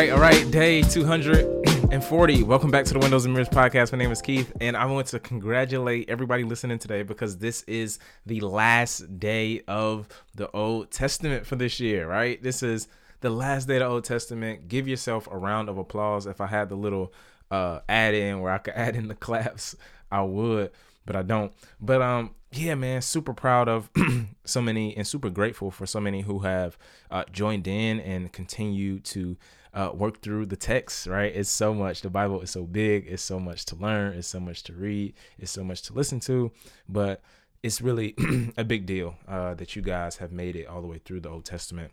right, 0.00 0.12
all 0.12 0.18
right. 0.18 0.50
Day 0.50 0.80
240. 0.80 2.42
Welcome 2.44 2.70
back 2.70 2.86
to 2.86 2.94
the 2.94 2.98
Windows 3.00 3.26
and 3.26 3.34
Mirrors 3.34 3.50
podcast. 3.50 3.92
My 3.92 3.98
name 3.98 4.10
is 4.10 4.22
Keith, 4.22 4.50
and 4.58 4.74
I 4.74 4.86
want 4.86 5.08
to 5.08 5.18
congratulate 5.18 6.08
everybody 6.08 6.42
listening 6.42 6.78
today 6.78 7.02
because 7.02 7.36
this 7.36 7.64
is 7.64 7.98
the 8.24 8.40
last 8.40 9.20
day 9.20 9.60
of 9.68 10.08
the 10.34 10.50
Old 10.52 10.90
Testament 10.90 11.44
for 11.44 11.56
this 11.56 11.80
year, 11.80 12.08
right? 12.08 12.42
This 12.42 12.62
is 12.62 12.88
the 13.20 13.28
last 13.28 13.68
day 13.68 13.76
of 13.76 13.80
the 13.80 13.86
Old 13.88 14.04
Testament. 14.04 14.68
Give 14.68 14.88
yourself 14.88 15.28
a 15.30 15.36
round 15.36 15.68
of 15.68 15.76
applause. 15.76 16.24
If 16.24 16.40
I 16.40 16.46
had 16.46 16.70
the 16.70 16.76
little 16.76 17.12
uh, 17.50 17.80
add 17.86 18.14
in 18.14 18.40
where 18.40 18.54
I 18.54 18.58
could 18.58 18.74
add 18.76 18.96
in 18.96 19.06
the 19.06 19.14
claps, 19.14 19.76
I 20.10 20.22
would, 20.22 20.70
but 21.10 21.18
I 21.18 21.22
don't. 21.22 21.52
But 21.80 22.02
um, 22.02 22.36
yeah, 22.52 22.76
man, 22.76 23.02
super 23.02 23.34
proud 23.34 23.68
of 23.68 23.90
so 24.44 24.62
many 24.62 24.96
and 24.96 25.04
super 25.04 25.28
grateful 25.28 25.72
for 25.72 25.84
so 25.84 25.98
many 25.98 26.20
who 26.20 26.38
have 26.40 26.78
uh, 27.10 27.24
joined 27.32 27.66
in 27.66 27.98
and 27.98 28.32
continue 28.32 29.00
to 29.00 29.36
uh, 29.74 29.90
work 29.92 30.22
through 30.22 30.46
the 30.46 30.56
text, 30.56 31.08
right? 31.08 31.34
It's 31.34 31.50
so 31.50 31.74
much. 31.74 32.02
The 32.02 32.10
Bible 32.10 32.42
is 32.42 32.52
so 32.52 32.62
big. 32.62 33.08
It's 33.08 33.24
so 33.24 33.40
much 33.40 33.64
to 33.66 33.74
learn. 33.74 34.16
It's 34.16 34.28
so 34.28 34.38
much 34.38 34.62
to 34.64 34.72
read. 34.72 35.14
It's 35.36 35.50
so 35.50 35.64
much 35.64 35.82
to 35.82 35.94
listen 35.94 36.20
to. 36.20 36.52
But 36.88 37.22
it's 37.64 37.80
really 37.80 38.14
a 38.56 38.62
big 38.62 38.86
deal 38.86 39.16
uh, 39.26 39.54
that 39.54 39.74
you 39.74 39.82
guys 39.82 40.18
have 40.18 40.30
made 40.30 40.54
it 40.54 40.68
all 40.68 40.80
the 40.80 40.86
way 40.86 40.98
through 41.04 41.22
the 41.22 41.28
Old 41.28 41.44
Testament. 41.44 41.90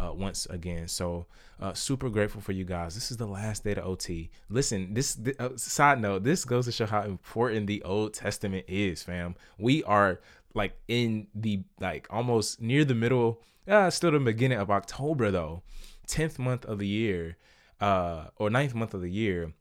Uh, 0.00 0.12
once 0.14 0.46
again. 0.46 0.88
So 0.88 1.26
uh, 1.60 1.74
super 1.74 2.08
grateful 2.08 2.40
for 2.40 2.52
you 2.52 2.64
guys. 2.64 2.94
This 2.94 3.10
is 3.10 3.18
the 3.18 3.26
last 3.26 3.64
day 3.64 3.72
of 3.72 3.84
OT. 3.84 4.30
Listen, 4.48 4.94
this 4.94 5.14
th- 5.14 5.36
uh, 5.38 5.50
side 5.56 6.00
note, 6.00 6.24
this 6.24 6.46
goes 6.46 6.64
to 6.64 6.72
show 6.72 6.86
how 6.86 7.02
important 7.02 7.66
the 7.66 7.82
Old 7.82 8.14
Testament 8.14 8.64
is, 8.66 9.02
fam. 9.02 9.34
We 9.58 9.84
are 9.84 10.20
like 10.54 10.78
in 10.88 11.26
the 11.34 11.64
like 11.80 12.06
almost 12.08 12.62
near 12.62 12.84
the 12.86 12.94
middle, 12.94 13.42
uh, 13.68 13.90
still 13.90 14.12
the 14.12 14.20
beginning 14.20 14.58
of 14.58 14.70
October 14.70 15.30
though, 15.30 15.62
tenth 16.06 16.38
month 16.38 16.64
of 16.64 16.78
the 16.78 16.88
year, 16.88 17.36
uh, 17.78 18.28
or 18.36 18.48
ninth 18.48 18.74
month 18.74 18.94
of 18.94 19.02
the 19.02 19.10
year. 19.10 19.52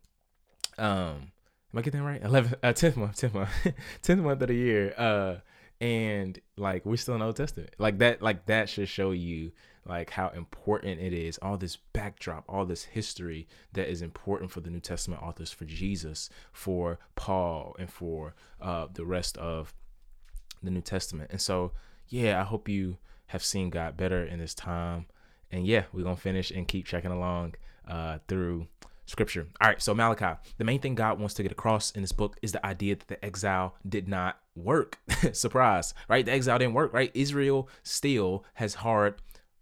Um, 0.77 1.31
am 1.73 1.79
I 1.79 1.81
getting 1.81 1.99
that 1.99 2.05
right? 2.05 2.23
Eleventh, 2.23 2.55
uh, 2.63 2.71
tenth 2.71 2.95
month, 2.95 3.17
tenth 3.17 3.33
month, 3.33 3.49
tenth 4.01 4.21
month 4.21 4.41
of 4.41 4.47
the 4.47 4.55
year. 4.55 4.93
Uh, 4.97 5.35
and 5.81 6.39
like 6.57 6.85
we're 6.85 6.97
still 6.97 7.15
in 7.15 7.21
Old 7.21 7.35
Testament. 7.35 7.75
Like 7.77 7.97
that, 7.99 8.21
like 8.21 8.45
that 8.47 8.69
should 8.69 8.89
show 8.89 9.11
you 9.11 9.51
like 9.85 10.11
how 10.11 10.29
important 10.29 11.01
it 11.01 11.13
is 11.13 11.37
all 11.41 11.57
this 11.57 11.77
backdrop 11.93 12.43
all 12.47 12.65
this 12.65 12.83
history 12.83 13.47
that 13.73 13.89
is 13.89 14.01
important 14.01 14.51
for 14.51 14.61
the 14.61 14.69
new 14.69 14.79
testament 14.79 15.21
authors 15.21 15.51
for 15.51 15.65
jesus 15.65 16.29
for 16.51 16.99
paul 17.15 17.75
and 17.79 17.91
for 17.91 18.35
uh, 18.61 18.87
the 18.93 19.05
rest 19.05 19.37
of 19.37 19.73
the 20.61 20.69
new 20.69 20.81
testament 20.81 21.29
and 21.31 21.41
so 21.41 21.71
yeah 22.07 22.39
i 22.39 22.43
hope 22.43 22.69
you 22.69 22.97
have 23.27 23.43
seen 23.43 23.69
god 23.69 23.97
better 23.97 24.23
in 24.23 24.39
this 24.39 24.53
time 24.53 25.05
and 25.51 25.65
yeah 25.65 25.83
we're 25.91 26.03
gonna 26.03 26.15
finish 26.15 26.51
and 26.51 26.67
keep 26.67 26.85
checking 26.85 27.11
along 27.11 27.55
uh, 27.87 28.19
through 28.27 28.67
scripture 29.09 29.47
all 29.59 29.67
right 29.67 29.81
so 29.81 29.93
malachi 29.93 30.39
the 30.57 30.63
main 30.63 30.79
thing 30.79 30.95
god 30.95 31.19
wants 31.19 31.33
to 31.33 31.43
get 31.43 31.51
across 31.51 31.91
in 31.91 32.01
this 32.01 32.11
book 32.11 32.37
is 32.41 32.51
the 32.51 32.65
idea 32.65 32.95
that 32.95 33.07
the 33.07 33.25
exile 33.25 33.75
did 33.87 34.07
not 34.07 34.39
work 34.55 34.99
surprise 35.33 35.93
right 36.07 36.25
the 36.25 36.31
exile 36.31 36.59
didn't 36.59 36.73
work 36.73 36.93
right 36.93 37.11
israel 37.13 37.67
still 37.83 38.45
has 38.53 38.75
hard 38.75 39.15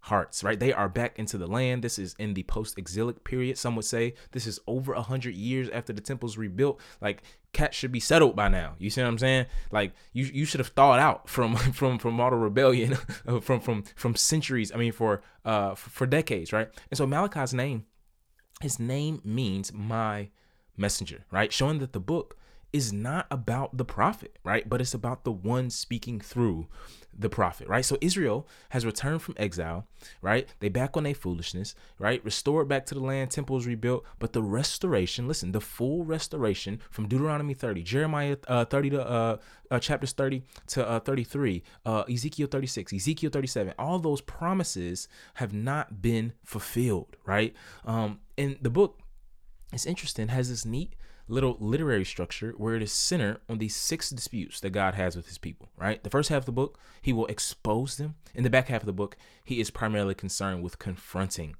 hearts, 0.08 0.42
right? 0.42 0.58
They 0.58 0.72
are 0.72 0.88
back 0.88 1.18
into 1.18 1.38
the 1.38 1.46
land. 1.46 1.82
This 1.82 1.98
is 1.98 2.14
in 2.18 2.34
the 2.34 2.42
post-exilic 2.44 3.24
period. 3.24 3.58
Some 3.58 3.76
would 3.76 3.84
say 3.84 4.14
this 4.32 4.46
is 4.46 4.58
over 4.66 4.92
a 4.92 5.02
hundred 5.02 5.34
years 5.34 5.68
after 5.70 5.92
the 5.92 6.00
temple's 6.00 6.36
rebuilt. 6.36 6.80
Like 7.00 7.22
cats 7.52 7.76
should 7.76 7.92
be 7.92 8.00
settled 8.00 8.34
by 8.34 8.48
now. 8.48 8.74
You 8.78 8.90
see 8.90 9.00
what 9.02 9.08
I'm 9.08 9.18
saying? 9.18 9.46
Like 9.70 9.92
you 10.12 10.24
you 10.24 10.44
should 10.44 10.60
have 10.60 10.68
thawed 10.68 10.98
out 10.98 11.28
from 11.28 11.56
from 11.72 11.98
from 11.98 12.20
all 12.20 12.30
rebellion 12.30 12.94
from 13.40 13.60
from 13.60 13.84
from 13.94 14.16
centuries. 14.16 14.72
I 14.72 14.76
mean 14.76 14.92
for 14.92 15.22
uh 15.44 15.74
for 15.74 16.06
decades, 16.06 16.52
right? 16.52 16.68
And 16.90 16.98
so 16.98 17.06
Malachi's 17.06 17.54
name, 17.54 17.84
his 18.60 18.78
name 18.78 19.20
means 19.24 19.72
my 19.72 20.30
messenger, 20.76 21.24
right? 21.30 21.52
Showing 21.52 21.78
that 21.78 21.92
the 21.92 22.00
book 22.00 22.36
is 22.72 22.92
not 22.92 23.26
about 23.30 23.76
the 23.76 23.84
prophet, 23.84 24.38
right? 24.44 24.68
But 24.68 24.80
it's 24.80 24.94
about 24.94 25.24
the 25.24 25.32
one 25.32 25.70
speaking 25.70 26.20
through 26.20 26.66
the 27.18 27.28
prophet, 27.28 27.68
right? 27.68 27.84
So 27.84 27.98
Israel 28.00 28.46
has 28.70 28.86
returned 28.86 29.22
from 29.22 29.34
exile, 29.36 29.86
right? 30.22 30.48
They 30.60 30.68
back 30.68 30.96
on 30.96 31.02
their 31.02 31.14
foolishness, 31.14 31.74
right? 31.98 32.24
Restored 32.24 32.68
back 32.68 32.86
to 32.86 32.94
the 32.94 33.00
land, 33.00 33.30
temples 33.30 33.66
rebuilt, 33.66 34.04
but 34.18 34.32
the 34.32 34.42
restoration, 34.42 35.26
listen, 35.26 35.52
the 35.52 35.60
full 35.60 36.04
restoration 36.04 36.80
from 36.90 37.08
Deuteronomy 37.08 37.54
30, 37.54 37.82
Jeremiah 37.82 38.36
uh, 38.46 38.64
30 38.64 38.90
to 38.90 39.06
uh, 39.06 39.36
uh, 39.70 39.78
chapters 39.80 40.12
30 40.12 40.42
to 40.68 40.88
uh, 40.88 41.00
33, 41.00 41.62
uh, 41.84 42.04
Ezekiel 42.08 42.46
36, 42.46 42.92
Ezekiel 42.92 43.30
37, 43.30 43.74
all 43.78 43.98
those 43.98 44.20
promises 44.20 45.08
have 45.34 45.52
not 45.52 46.00
been 46.00 46.32
fulfilled, 46.44 47.16
right? 47.26 47.54
Um, 47.84 48.20
and 48.36 48.56
the 48.62 48.70
book, 48.70 49.00
it's 49.72 49.86
interesting, 49.86 50.28
has 50.28 50.48
this 50.48 50.64
neat 50.64 50.94
little 51.28 51.56
literary 51.60 52.04
structure 52.04 52.52
where 52.56 52.74
it 52.74 52.82
is 52.82 52.92
centered 52.92 53.40
on 53.48 53.58
these 53.58 53.76
six 53.76 54.10
disputes 54.10 54.60
that 54.60 54.70
God 54.70 54.94
has 54.94 55.16
with 55.16 55.26
his 55.28 55.38
people, 55.38 55.68
right? 55.76 56.02
The 56.02 56.10
first 56.10 56.30
half 56.30 56.42
of 56.42 56.46
the 56.46 56.52
book, 56.52 56.78
he 57.02 57.12
will 57.12 57.26
expose 57.26 57.96
them. 57.96 58.14
In 58.34 58.44
the 58.44 58.50
back 58.50 58.68
half 58.68 58.82
of 58.82 58.86
the 58.86 58.92
book, 58.92 59.16
he 59.44 59.60
is 59.60 59.70
primarily 59.70 60.14
concerned 60.14 60.62
with 60.62 60.78
confronting 60.78 61.56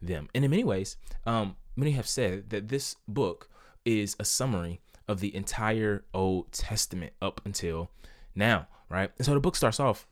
them. 0.00 0.28
And 0.34 0.44
in 0.44 0.50
many 0.50 0.64
ways, 0.64 0.96
um, 1.26 1.56
many 1.76 1.92
have 1.92 2.08
said 2.08 2.50
that 2.50 2.68
this 2.68 2.96
book 3.06 3.48
is 3.84 4.16
a 4.18 4.24
summary 4.24 4.80
of 5.08 5.20
the 5.20 5.34
entire 5.34 6.04
Old 6.12 6.52
Testament 6.52 7.12
up 7.20 7.40
until 7.44 7.90
now, 8.34 8.68
right? 8.88 9.10
And 9.18 9.26
so 9.26 9.34
the 9.34 9.40
book 9.40 9.56
starts 9.56 9.80
off 9.80 10.06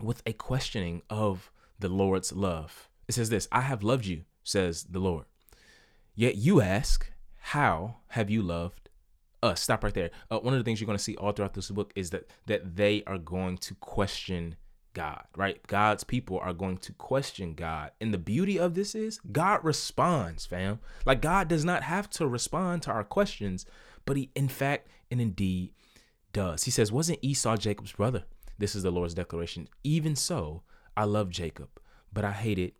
with 0.00 0.22
a 0.26 0.32
questioning 0.32 1.02
of 1.08 1.50
the 1.78 1.88
Lord's 1.88 2.32
love. 2.32 2.88
It 3.08 3.14
says 3.14 3.30
this 3.30 3.48
I 3.52 3.60
have 3.62 3.82
loved 3.82 4.06
you, 4.06 4.24
says 4.42 4.84
the 4.84 4.98
Lord. 4.98 5.26
Yet 6.14 6.36
you 6.36 6.60
ask, 6.60 7.10
how 7.48 7.96
have 8.08 8.30
you 8.30 8.40
loved 8.40 8.88
us? 9.42 9.60
Stop 9.60 9.84
right 9.84 9.92
there. 9.92 10.10
Uh, 10.30 10.38
one 10.38 10.54
of 10.54 10.58
the 10.58 10.64
things 10.64 10.80
you're 10.80 10.86
going 10.86 10.96
to 10.96 11.04
see 11.04 11.14
all 11.16 11.30
throughout 11.32 11.52
this 11.52 11.70
book 11.70 11.92
is 11.94 12.08
that 12.08 12.30
that 12.46 12.76
they 12.76 13.04
are 13.06 13.18
going 13.18 13.58
to 13.58 13.74
question 13.74 14.56
God, 14.94 15.24
right? 15.36 15.64
God's 15.66 16.04
people 16.04 16.38
are 16.38 16.54
going 16.54 16.78
to 16.78 16.94
question 16.94 17.52
God. 17.52 17.90
And 18.00 18.14
the 18.14 18.18
beauty 18.18 18.58
of 18.58 18.72
this 18.72 18.94
is 18.94 19.20
God 19.30 19.62
responds, 19.62 20.46
fam. 20.46 20.80
Like 21.04 21.20
God 21.20 21.48
does 21.48 21.66
not 21.66 21.82
have 21.82 22.08
to 22.10 22.26
respond 22.26 22.80
to 22.84 22.90
our 22.90 23.04
questions, 23.04 23.66
but 24.06 24.16
he 24.16 24.30
in 24.34 24.48
fact 24.48 24.88
and 25.10 25.20
indeed 25.20 25.74
does. 26.32 26.64
He 26.64 26.70
says, 26.70 26.90
"Wasn't 26.90 27.18
Esau 27.20 27.58
Jacob's 27.58 27.92
brother?" 27.92 28.24
This 28.56 28.74
is 28.74 28.84
the 28.84 28.90
Lord's 28.90 29.12
declaration. 29.12 29.68
Even 29.82 30.16
so, 30.16 30.62
I 30.96 31.04
love 31.04 31.28
Jacob, 31.28 31.68
but 32.10 32.24
I 32.24 32.32
hated 32.32 32.72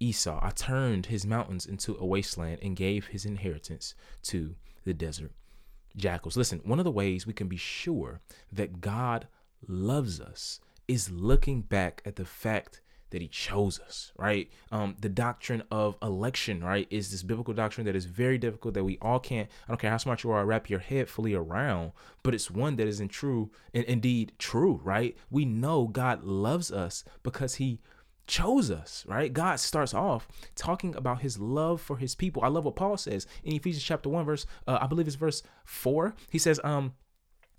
Esau. 0.00 0.38
I 0.42 0.50
turned 0.50 1.06
his 1.06 1.26
mountains 1.26 1.66
into 1.66 1.96
a 1.98 2.06
wasteland 2.06 2.58
and 2.62 2.76
gave 2.76 3.08
his 3.08 3.24
inheritance 3.24 3.94
to 4.24 4.54
the 4.84 4.94
desert 4.94 5.32
jackals. 5.96 6.36
Listen, 6.36 6.60
one 6.64 6.78
of 6.78 6.84
the 6.84 6.90
ways 6.90 7.26
we 7.26 7.32
can 7.32 7.48
be 7.48 7.56
sure 7.56 8.20
that 8.52 8.80
God 8.80 9.26
loves 9.66 10.20
us 10.20 10.60
is 10.86 11.10
looking 11.10 11.62
back 11.62 12.02
at 12.04 12.16
the 12.16 12.24
fact 12.24 12.80
that 13.10 13.22
he 13.22 13.28
chose 13.28 13.80
us, 13.80 14.12
right? 14.18 14.50
Um, 14.70 14.94
the 15.00 15.08
doctrine 15.08 15.62
of 15.70 15.96
election, 16.02 16.62
right, 16.62 16.86
is 16.90 17.10
this 17.10 17.22
biblical 17.22 17.54
doctrine 17.54 17.86
that 17.86 17.96
is 17.96 18.04
very 18.04 18.36
difficult 18.36 18.74
that 18.74 18.84
we 18.84 18.98
all 19.00 19.18
can't, 19.18 19.48
I 19.66 19.70
don't 19.70 19.80
care 19.80 19.90
how 19.90 19.96
smart 19.96 20.22
you 20.24 20.30
are, 20.30 20.44
wrap 20.44 20.68
your 20.68 20.78
head 20.78 21.08
fully 21.08 21.34
around, 21.34 21.92
but 22.22 22.34
it's 22.34 22.50
one 22.50 22.76
that 22.76 22.86
isn't 22.86 23.08
true 23.08 23.50
and 23.72 23.84
indeed 23.84 24.32
true, 24.38 24.80
right? 24.84 25.16
We 25.30 25.46
know 25.46 25.86
God 25.86 26.22
loves 26.22 26.70
us 26.70 27.02
because 27.22 27.54
he 27.54 27.80
chose 28.28 28.70
us, 28.70 29.04
right? 29.08 29.32
God 29.32 29.58
starts 29.58 29.94
off 29.94 30.28
talking 30.54 30.94
about 30.94 31.22
his 31.22 31.38
love 31.38 31.80
for 31.80 31.96
his 31.96 32.14
people. 32.14 32.44
I 32.44 32.48
love 32.48 32.64
what 32.64 32.76
Paul 32.76 32.96
says 32.96 33.26
in 33.42 33.56
Ephesians 33.56 33.82
chapter 33.82 34.08
1 34.08 34.24
verse 34.24 34.46
uh, 34.66 34.78
I 34.80 34.86
believe 34.86 35.08
it's 35.08 35.16
verse 35.16 35.42
4. 35.64 36.14
He 36.30 36.38
says 36.38 36.60
um 36.62 36.92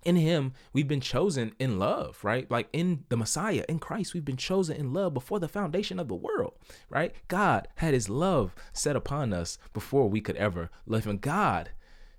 in 0.02 0.16
him 0.16 0.52
we've 0.72 0.88
been 0.88 1.00
chosen 1.00 1.52
in 1.58 1.78
love 1.78 2.18
right 2.22 2.50
like 2.50 2.68
in 2.72 3.04
the 3.10 3.16
messiah 3.16 3.64
in 3.68 3.78
christ 3.78 4.14
we've 4.14 4.24
been 4.24 4.36
chosen 4.36 4.76
in 4.76 4.92
love 4.92 5.12
before 5.12 5.38
the 5.38 5.48
foundation 5.48 5.98
of 5.98 6.08
the 6.08 6.14
world 6.14 6.54
right 6.88 7.14
god 7.28 7.68
had 7.76 7.92
his 7.92 8.08
love 8.08 8.54
set 8.72 8.96
upon 8.96 9.32
us 9.32 9.58
before 9.72 10.08
we 10.08 10.20
could 10.20 10.36
ever 10.36 10.70
love 10.86 11.04
him 11.04 11.18
god 11.18 11.70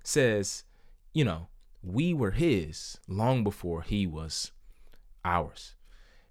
says 0.04 0.64
you 1.12 1.24
know 1.24 1.48
we 1.82 2.14
were 2.14 2.30
his 2.30 2.98
long 3.08 3.42
before 3.42 3.82
he 3.82 4.06
was 4.06 4.52
ours 5.24 5.74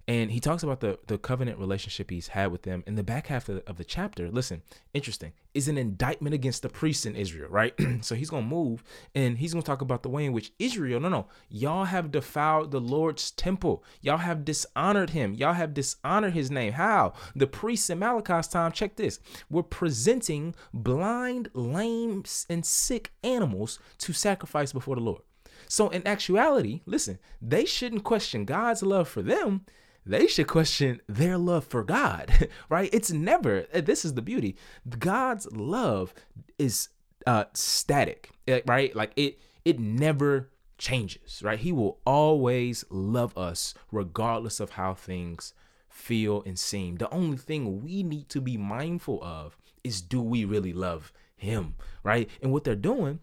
and 0.08 0.32
he 0.32 0.40
talks 0.40 0.64
about 0.64 0.80
the, 0.80 0.98
the 1.06 1.16
covenant 1.16 1.58
relationship 1.58 2.10
he's 2.10 2.28
had 2.28 2.50
with 2.50 2.62
them 2.62 2.82
in 2.88 2.96
the 2.96 3.04
back 3.04 3.28
half 3.28 3.48
of 3.48 3.56
the, 3.56 3.70
of 3.70 3.76
the 3.76 3.84
chapter. 3.84 4.30
Listen, 4.30 4.62
interesting, 4.92 5.32
is 5.54 5.68
an 5.68 5.78
indictment 5.78 6.34
against 6.34 6.62
the 6.62 6.68
priests 6.68 7.06
in 7.06 7.14
Israel, 7.14 7.48
right? 7.48 7.72
so 8.00 8.16
he's 8.16 8.30
to 8.30 8.40
move 8.40 8.82
and 9.14 9.38
he's 9.38 9.54
to 9.54 9.62
talk 9.62 9.80
about 9.80 10.02
the 10.02 10.08
way 10.08 10.24
in 10.24 10.32
which 10.32 10.52
Israel, 10.58 10.98
no, 10.98 11.08
no, 11.08 11.28
y'all 11.48 11.84
have 11.84 12.10
defiled 12.10 12.72
the 12.72 12.80
Lord's 12.80 13.30
temple. 13.30 13.84
Y'all 14.00 14.18
have 14.18 14.44
dishonored 14.44 15.10
him. 15.10 15.34
Y'all 15.34 15.52
have 15.52 15.72
dishonored 15.72 16.32
his 16.32 16.50
name. 16.50 16.72
How? 16.72 17.12
The 17.36 17.46
priests 17.46 17.88
in 17.88 18.00
Malachi's 18.00 18.48
time, 18.48 18.72
check 18.72 18.96
this, 18.96 19.20
were 19.48 19.62
presenting 19.62 20.54
blind, 20.74 21.48
lame, 21.54 22.24
and 22.50 22.66
sick 22.66 23.12
animals 23.22 23.78
to 23.98 24.12
sacrifice 24.12 24.72
before 24.72 24.96
the 24.96 25.02
Lord. 25.02 25.22
So 25.68 25.90
in 25.90 26.06
actuality, 26.06 26.80
listen, 26.86 27.20
they 27.40 27.64
shouldn't 27.64 28.02
question 28.02 28.44
God's 28.44 28.82
love 28.82 29.08
for 29.08 29.22
them 29.22 29.64
they 30.04 30.26
should 30.26 30.48
question 30.48 31.00
their 31.08 31.38
love 31.38 31.64
for 31.64 31.84
God, 31.84 32.48
right? 32.68 32.90
It's 32.92 33.12
never, 33.12 33.66
this 33.72 34.04
is 34.04 34.14
the 34.14 34.22
beauty. 34.22 34.56
God's 34.98 35.50
love 35.52 36.14
is 36.58 36.88
uh, 37.26 37.44
static, 37.54 38.30
eh, 38.48 38.60
right? 38.66 38.94
Like 38.96 39.12
it, 39.16 39.38
it 39.64 39.78
never 39.78 40.50
changes, 40.78 41.42
right? 41.42 41.58
He 41.58 41.72
will 41.72 42.00
always 42.04 42.84
love 42.90 43.36
us 43.38 43.74
regardless 43.92 44.58
of 44.58 44.70
how 44.70 44.94
things 44.94 45.54
feel 45.88 46.42
and 46.44 46.58
seem. 46.58 46.96
The 46.96 47.12
only 47.12 47.36
thing 47.36 47.82
we 47.82 48.02
need 48.02 48.28
to 48.30 48.40
be 48.40 48.56
mindful 48.56 49.22
of 49.22 49.56
is 49.84 50.00
do 50.00 50.20
we 50.20 50.44
really 50.44 50.72
love 50.72 51.12
him, 51.36 51.74
right? 52.02 52.28
And 52.42 52.52
what 52.52 52.64
they're 52.64 52.74
doing 52.74 53.20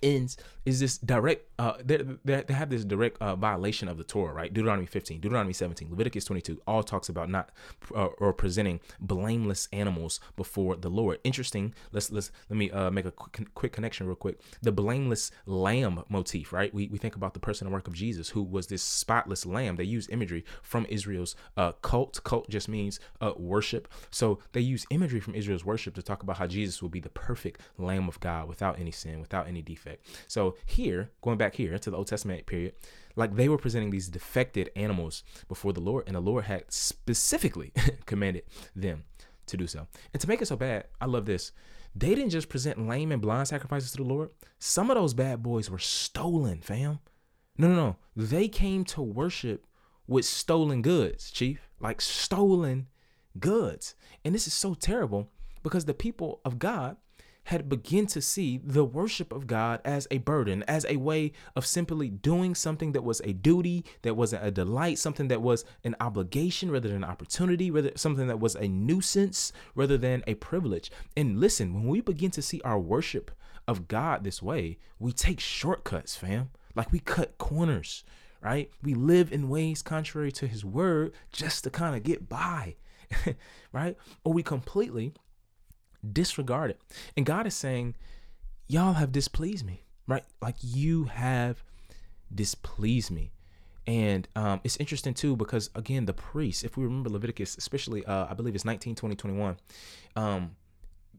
is 0.00 0.36
is 0.64 0.78
this 0.80 0.98
direct 0.98 1.48
uh 1.58 1.74
they, 1.84 1.98
they 2.24 2.54
have 2.54 2.70
this 2.70 2.84
direct 2.84 3.20
uh, 3.20 3.34
violation 3.34 3.88
of 3.88 3.98
the 3.98 4.04
torah 4.04 4.32
right? 4.32 4.52
Deuteronomy 4.52 4.86
15 4.86 5.20
deuteronomy 5.20 5.52
17 5.52 5.90
leviticus 5.90 6.24
22 6.24 6.60
all 6.66 6.82
talks 6.82 7.08
about 7.08 7.28
not 7.28 7.50
uh, 7.94 8.06
or 8.18 8.32
presenting 8.32 8.80
blameless 9.00 9.68
animals 9.72 10.20
before 10.36 10.76
the 10.76 10.88
lord. 10.88 11.18
Interesting 11.24 11.74
let's 11.90 12.10
let's 12.12 12.30
let 12.48 12.56
me 12.56 12.70
uh 12.70 12.90
make 12.90 13.04
a 13.04 13.10
quick, 13.10 13.54
quick 13.54 13.72
connection 13.72 14.06
real 14.06 14.16
quick. 14.16 14.40
The 14.62 14.72
blameless 14.72 15.30
lamb 15.46 16.04
motif 16.08 16.52
right? 16.52 16.72
We, 16.72 16.88
we 16.88 16.98
think 16.98 17.16
about 17.16 17.34
the 17.34 17.40
person 17.40 17.66
and 17.66 17.74
work 17.74 17.88
of 17.88 17.94
jesus 17.94 18.28
who 18.30 18.42
was 18.42 18.68
this 18.68 18.82
spotless 18.82 19.44
lamb. 19.44 19.76
They 19.76 19.84
use 19.84 20.08
imagery 20.10 20.44
from 20.62 20.86
israel's 20.88 21.34
uh 21.56 21.72
cult. 21.82 22.22
Cult 22.22 22.48
just 22.48 22.68
means 22.68 23.00
uh 23.20 23.32
worship. 23.36 23.88
So 24.10 24.38
they 24.52 24.60
use 24.60 24.86
imagery 24.90 25.20
from 25.20 25.34
israel's 25.34 25.64
worship 25.64 25.94
to 25.94 26.02
talk 26.02 26.22
about 26.22 26.36
how 26.38 26.46
jesus 26.46 26.80
will 26.80 26.88
be 26.88 27.00
the 27.00 27.08
perfect 27.08 27.60
lamb 27.78 28.08
of 28.08 28.20
god 28.20 28.48
without 28.48 28.78
any 28.78 28.92
sin 28.92 29.20
without 29.20 29.48
any 29.48 29.62
defect. 29.62 30.06
So 30.28 30.51
here, 30.66 31.10
going 31.22 31.38
back 31.38 31.54
here 31.54 31.78
to 31.78 31.90
the 31.90 31.96
Old 31.96 32.06
Testament 32.06 32.46
period, 32.46 32.74
like 33.16 33.36
they 33.36 33.48
were 33.48 33.58
presenting 33.58 33.90
these 33.90 34.08
defected 34.08 34.70
animals 34.76 35.22
before 35.48 35.72
the 35.72 35.80
Lord, 35.80 36.04
and 36.06 36.16
the 36.16 36.20
Lord 36.20 36.44
had 36.44 36.64
specifically 36.68 37.72
commanded 38.06 38.44
them 38.74 39.04
to 39.46 39.56
do 39.56 39.66
so. 39.66 39.86
And 40.12 40.20
to 40.20 40.28
make 40.28 40.42
it 40.42 40.46
so 40.46 40.56
bad, 40.56 40.84
I 41.00 41.06
love 41.06 41.26
this. 41.26 41.52
They 41.94 42.14
didn't 42.14 42.30
just 42.30 42.48
present 42.48 42.88
lame 42.88 43.12
and 43.12 43.20
blind 43.20 43.48
sacrifices 43.48 43.92
to 43.92 43.98
the 43.98 44.04
Lord. 44.04 44.30
Some 44.58 44.90
of 44.90 44.96
those 44.96 45.14
bad 45.14 45.42
boys 45.42 45.68
were 45.68 45.78
stolen, 45.78 46.60
fam. 46.62 47.00
No, 47.58 47.68
no, 47.68 47.74
no. 47.74 47.96
They 48.16 48.48
came 48.48 48.84
to 48.86 49.02
worship 49.02 49.66
with 50.06 50.24
stolen 50.24 50.80
goods, 50.80 51.30
chief. 51.30 51.68
Like 51.80 52.00
stolen 52.00 52.88
goods. 53.38 53.94
And 54.24 54.34
this 54.34 54.46
is 54.46 54.54
so 54.54 54.74
terrible 54.74 55.28
because 55.62 55.84
the 55.84 55.94
people 55.94 56.40
of 56.44 56.58
God 56.58 56.96
had 57.44 57.68
begun 57.68 58.06
to 58.06 58.20
see 58.20 58.58
the 58.58 58.84
worship 58.84 59.32
of 59.32 59.46
God 59.46 59.80
as 59.84 60.06
a 60.10 60.18
burden, 60.18 60.62
as 60.68 60.86
a 60.88 60.96
way 60.96 61.32
of 61.56 61.66
simply 61.66 62.08
doing 62.08 62.54
something 62.54 62.92
that 62.92 63.02
was 63.02 63.20
a 63.24 63.32
duty, 63.32 63.84
that 64.02 64.16
was 64.16 64.32
a 64.32 64.50
delight, 64.50 64.98
something 64.98 65.28
that 65.28 65.42
was 65.42 65.64
an 65.84 65.96
obligation 66.00 66.70
rather 66.70 66.88
than 66.88 66.98
an 66.98 67.10
opportunity, 67.10 67.70
rather 67.70 67.92
something 67.96 68.28
that 68.28 68.40
was 68.40 68.54
a 68.54 68.68
nuisance 68.68 69.52
rather 69.74 69.98
than 69.98 70.22
a 70.26 70.34
privilege. 70.34 70.90
And 71.16 71.40
listen, 71.40 71.74
when 71.74 71.86
we 71.86 72.00
begin 72.00 72.30
to 72.32 72.42
see 72.42 72.60
our 72.62 72.78
worship 72.78 73.30
of 73.66 73.88
God 73.88 74.24
this 74.24 74.42
way, 74.42 74.78
we 74.98 75.12
take 75.12 75.40
shortcuts, 75.40 76.16
fam. 76.16 76.50
Like 76.74 76.90
we 76.90 77.00
cut 77.00 77.38
corners, 77.38 78.04
right? 78.40 78.70
We 78.82 78.94
live 78.94 79.32
in 79.32 79.48
ways 79.48 79.82
contrary 79.82 80.32
to 80.32 80.46
his 80.46 80.64
word 80.64 81.12
just 81.32 81.64
to 81.64 81.70
kind 81.70 81.94
of 81.94 82.02
get 82.02 82.28
by, 82.28 82.76
right? 83.72 83.96
Or 84.24 84.32
we 84.32 84.42
completely 84.42 85.12
disregard 86.10 86.70
it. 86.70 86.80
And 87.16 87.26
God 87.26 87.46
is 87.46 87.54
saying, 87.54 87.94
Y'all 88.68 88.94
have 88.94 89.12
displeased 89.12 89.66
me, 89.66 89.84
right? 90.06 90.24
Like 90.40 90.56
you 90.60 91.04
have 91.04 91.62
displeased 92.34 93.10
me. 93.10 93.32
And 93.86 94.28
um, 94.36 94.60
it's 94.64 94.76
interesting 94.76 95.12
too 95.12 95.36
because 95.36 95.68
again, 95.74 96.06
the 96.06 96.12
priests, 96.12 96.62
if 96.62 96.76
we 96.76 96.84
remember 96.84 97.10
Leviticus, 97.10 97.56
especially 97.58 98.04
uh, 98.06 98.26
I 98.30 98.34
believe 98.34 98.54
it's 98.54 98.64
19, 98.64 98.94
20, 98.94 99.16
21, 99.16 99.56
um, 100.16 100.56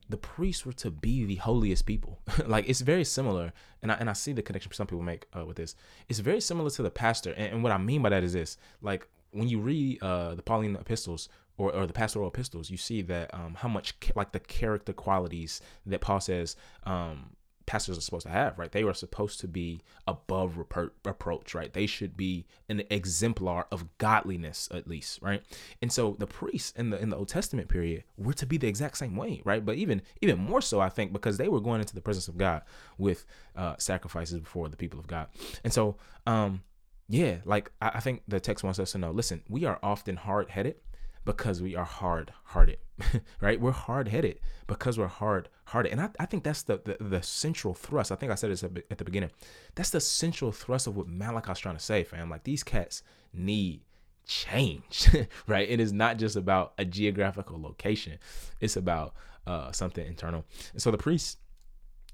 the 0.09 0.17
priests 0.17 0.65
were 0.65 0.73
to 0.73 0.91
be 0.91 1.25
the 1.25 1.35
holiest 1.35 1.85
people. 1.85 2.19
like 2.45 2.67
it's 2.67 2.81
very 2.81 3.03
similar, 3.03 3.53
and 3.81 3.91
I 3.91 3.95
and 3.95 4.09
I 4.09 4.13
see 4.13 4.33
the 4.33 4.41
connection 4.41 4.71
some 4.73 4.87
people 4.87 5.03
make 5.03 5.25
uh, 5.37 5.45
with 5.45 5.57
this. 5.57 5.75
It's 6.09 6.19
very 6.19 6.41
similar 6.41 6.69
to 6.71 6.83
the 6.83 6.89
pastor, 6.89 7.31
and, 7.31 7.53
and, 7.53 7.63
what 7.63 7.71
I 7.71 7.77
mean 7.77 8.01
by 8.01 8.09
that 8.09 8.23
is 8.23 8.33
this: 8.33 8.57
like 8.81 9.07
when 9.31 9.47
you 9.47 9.59
read 9.59 10.01
uh, 10.01 10.35
the 10.35 10.41
Pauline 10.41 10.75
epistles, 10.75 11.29
or, 11.63 11.73
or 11.73 11.87
the 11.87 11.93
pastoral 11.93 12.27
epistles, 12.27 12.69
you 12.69 12.77
see 12.77 13.01
that 13.03 13.33
um, 13.33 13.55
how 13.55 13.69
much 13.69 13.99
ca- 13.99 14.13
like 14.15 14.31
the 14.31 14.39
character 14.39 14.93
qualities 14.93 15.61
that 15.85 16.01
Paul 16.01 16.19
says 16.19 16.55
um, 16.83 17.35
pastors 17.65 17.97
are 17.97 18.01
supposed 18.01 18.25
to 18.25 18.31
have, 18.31 18.59
right? 18.59 18.71
They 18.71 18.83
are 18.83 18.93
supposed 18.93 19.39
to 19.39 19.47
be 19.47 19.81
above 20.07 20.57
reproach, 20.57 21.55
right? 21.55 21.71
They 21.71 21.85
should 21.85 22.17
be 22.17 22.45
an 22.67 22.83
exemplar 22.89 23.67
of 23.71 23.97
godliness, 23.97 24.67
at 24.71 24.87
least, 24.87 25.21
right? 25.21 25.41
And 25.81 25.91
so 25.91 26.15
the 26.19 26.27
priests 26.27 26.73
in 26.75 26.89
the 26.89 27.01
in 27.01 27.09
the 27.09 27.15
Old 27.15 27.29
Testament 27.29 27.69
period 27.69 28.03
were 28.17 28.33
to 28.33 28.45
be 28.45 28.57
the 28.57 28.67
exact 28.67 28.97
same 28.97 29.15
way, 29.15 29.41
right? 29.45 29.65
But 29.65 29.77
even 29.77 30.01
even 30.21 30.39
more 30.39 30.61
so, 30.61 30.81
I 30.81 30.89
think, 30.89 31.13
because 31.13 31.37
they 31.37 31.47
were 31.47 31.61
going 31.61 31.79
into 31.79 31.95
the 31.95 32.01
presence 32.01 32.27
of 32.27 32.37
God 32.37 32.63
with 32.97 33.25
uh, 33.55 33.75
sacrifices 33.77 34.39
before 34.39 34.67
the 34.67 34.77
people 34.77 34.99
of 34.99 35.07
God, 35.07 35.27
and 35.63 35.71
so 35.71 35.95
um, 36.27 36.61
yeah, 37.07 37.37
like 37.45 37.71
I, 37.81 37.91
I 37.95 37.99
think 37.99 38.23
the 38.27 38.39
text 38.39 38.63
wants 38.63 38.79
us 38.79 38.91
to 38.93 38.97
know. 38.97 39.11
Listen, 39.11 39.43
we 39.47 39.65
are 39.65 39.79
often 39.81 40.17
hard 40.17 40.49
headed 40.49 40.75
because 41.25 41.61
we 41.61 41.75
are 41.75 41.85
hard 41.85 42.33
hearted, 42.45 42.77
right? 43.41 43.59
We're 43.59 43.71
hard 43.71 44.07
headed 44.09 44.39
because 44.67 44.97
we're 44.97 45.07
hard 45.07 45.49
hearted. 45.65 45.91
And 45.91 46.01
I, 46.01 46.09
I 46.19 46.25
think 46.25 46.43
that's 46.43 46.63
the, 46.63 46.81
the, 46.83 46.97
the 47.03 47.23
central 47.23 47.73
thrust. 47.73 48.11
I 48.11 48.15
think 48.15 48.31
I 48.31 48.35
said 48.35 48.51
this 48.51 48.63
at 48.63 48.97
the 48.97 49.05
beginning. 49.05 49.31
That's 49.75 49.89
the 49.89 50.01
central 50.01 50.51
thrust 50.51 50.87
of 50.87 50.95
what 50.95 51.07
Malachi's 51.07 51.59
trying 51.59 51.77
to 51.77 51.83
say, 51.83 52.03
fam. 52.03 52.29
Like 52.29 52.43
these 52.43 52.63
cats 52.63 53.03
need 53.33 53.81
change, 54.25 55.09
right? 55.47 55.69
It 55.69 55.79
is 55.79 55.93
not 55.93 56.17
just 56.17 56.35
about 56.35 56.73
a 56.77 56.85
geographical 56.85 57.61
location, 57.61 58.19
it's 58.59 58.77
about 58.77 59.13
uh, 59.45 59.71
something 59.71 60.05
internal. 60.05 60.45
And 60.73 60.81
so 60.81 60.91
the 60.91 60.97
priests, 60.97 61.37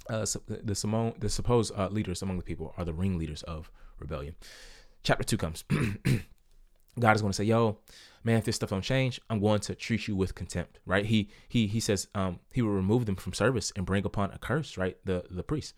uh, 0.09 0.25
the, 0.47 0.75
Simone, 0.75 1.13
the 1.19 1.29
supposed 1.29 1.71
uh, 1.77 1.87
leaders 1.89 2.21
among 2.21 2.37
the 2.37 2.43
people 2.43 2.73
are 2.77 2.85
the 2.85 2.93
ringleaders 2.93 3.43
of 3.43 3.71
rebellion. 3.99 4.35
Chapter 5.03 5.23
2 5.23 5.37
comes. 5.37 5.63
God 6.99 7.15
is 7.15 7.21
going 7.21 7.31
to 7.31 7.35
say, 7.35 7.43
yo, 7.43 7.77
man, 8.23 8.37
if 8.37 8.45
this 8.45 8.57
stuff 8.57 8.69
don't 8.69 8.81
change, 8.81 9.19
I'm 9.29 9.39
going 9.39 9.59
to 9.61 9.75
treat 9.75 10.07
you 10.07 10.15
with 10.15 10.35
contempt, 10.35 10.79
right? 10.85 11.05
He 11.05 11.29
he 11.47 11.67
he 11.67 11.79
says 11.79 12.07
um 12.15 12.39
he 12.53 12.61
will 12.61 12.71
remove 12.71 13.05
them 13.05 13.15
from 13.15 13.33
service 13.33 13.71
and 13.75 13.85
bring 13.85 14.05
upon 14.05 14.31
a 14.31 14.37
curse, 14.37 14.77
right? 14.77 14.97
The 15.05 15.25
the 15.29 15.43
priest. 15.43 15.73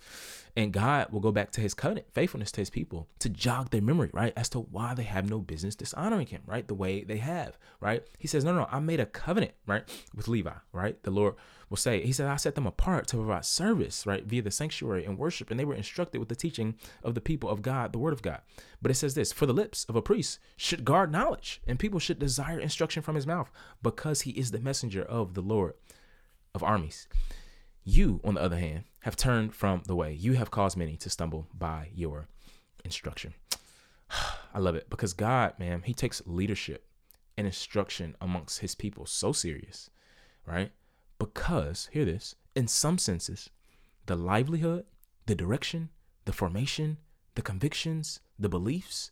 And 0.56 0.74
God 0.74 1.12
will 1.12 1.22
go 1.22 1.32
back 1.32 1.52
to 1.52 1.62
his 1.62 1.74
covenant, 1.74 2.08
faithfulness 2.12 2.52
to 2.54 2.62
his 2.62 2.70
people, 2.70 3.08
to 3.20 3.30
jog 3.30 3.70
their 3.70 3.82
memory, 3.82 4.10
right? 4.14 4.34
As 4.36 4.50
to 4.50 4.60
why 4.60 4.94
they 4.94 5.04
have 5.04 5.30
no 5.30 5.40
business 5.40 5.76
dishonoring 5.76 6.28
him, 6.28 6.42
right? 6.46 6.68
The 6.68 6.74
way 6.74 7.04
they 7.04 7.18
have, 7.18 7.58
right? 7.80 8.04
He 8.18 8.28
says, 8.28 8.44
No, 8.44 8.54
no, 8.54 8.68
I 8.70 8.80
made 8.80 9.00
a 9.00 9.06
covenant, 9.06 9.54
right, 9.66 9.84
with 10.14 10.28
Levi, 10.28 10.52
right? 10.74 11.02
The 11.04 11.12
Lord 11.12 11.36
will 11.70 11.78
say, 11.78 12.06
He 12.06 12.12
said, 12.12 12.28
I 12.28 12.36
set 12.36 12.56
them 12.56 12.68
apart 12.68 13.08
to 13.08 13.18
provide 13.18 13.46
service, 13.46 14.06
right, 14.06 14.26
via 14.26 14.42
the 14.42 14.52
sanctuary 14.52 15.06
and 15.06 15.18
worship. 15.18 15.52
And 15.52 15.60
they 15.60 15.66
were 15.66 15.76
instructed 15.76 16.20
with 16.20 16.30
the 16.30 16.36
teaching 16.36 16.76
of 17.04 17.16
the 17.16 17.22
people 17.22 17.50
of 17.50 17.62
God, 17.62 17.94
the 17.94 18.00
word 18.00 18.14
of 18.14 18.22
God. 18.22 18.42
But 18.82 18.92
it 18.92 18.96
says 18.96 19.14
this 19.14 19.32
for 19.32 19.46
the 19.46 19.54
lips 19.54 19.86
of 19.86 19.96
a 19.96 20.02
priest 20.02 20.40
should 20.58 20.84
guard 20.84 21.12
knowledge, 21.12 21.62
and 21.66 21.80
people 21.80 22.00
should 22.00 22.20
desire 22.32 22.60
instruction 22.60 23.04
from 23.04 23.16
his 23.16 23.28
mouth, 23.28 23.52
because 23.84 24.22
he 24.22 24.32
is 24.32 24.52
the 24.52 24.60
messenger 24.60 25.04
of 25.04 25.34
the 25.34 25.42
Lord 25.42 25.74
of 26.56 26.64
armies. 26.64 27.10
You, 27.84 28.22
on 28.24 28.36
the 28.36 28.42
other 28.42 28.58
hand, 28.58 28.86
have 29.02 29.18
turned 29.18 29.54
from 29.54 29.84
the 29.86 29.96
way. 29.96 30.14
You 30.14 30.34
have 30.34 30.50
caused 30.50 30.78
many 30.78 30.96
to 30.98 31.10
stumble 31.10 31.48
by 31.54 31.90
your 31.94 32.30
instruction. 32.86 33.34
I 34.54 34.60
love 34.60 34.76
it 34.76 34.90
because 34.90 35.12
God, 35.12 35.60
man, 35.60 35.82
He 35.84 35.94
takes 35.94 36.22
leadership 36.26 36.86
and 37.38 37.46
instruction 37.46 38.16
amongst 38.22 38.60
His 38.60 38.76
people 38.76 39.06
so 39.06 39.34
serious, 39.34 39.90
right? 40.46 40.72
Because, 41.20 41.90
hear 41.92 42.06
this, 42.06 42.36
in 42.56 42.68
some 42.68 42.98
senses, 42.98 43.50
the 44.06 44.16
livelihood, 44.16 44.86
the 45.26 45.36
direction, 45.36 45.90
the 46.24 46.34
formation, 46.34 46.98
the 47.36 47.42
convictions, 47.42 48.22
the 48.40 48.50
beliefs, 48.50 49.12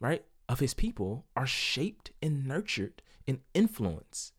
right, 0.00 0.24
of 0.50 0.60
His 0.60 0.74
people 0.74 1.24
are 1.34 1.46
shaped 1.46 2.10
and 2.20 2.44
nurtured 2.46 3.00
and 3.26 3.38
influenced 3.54 4.34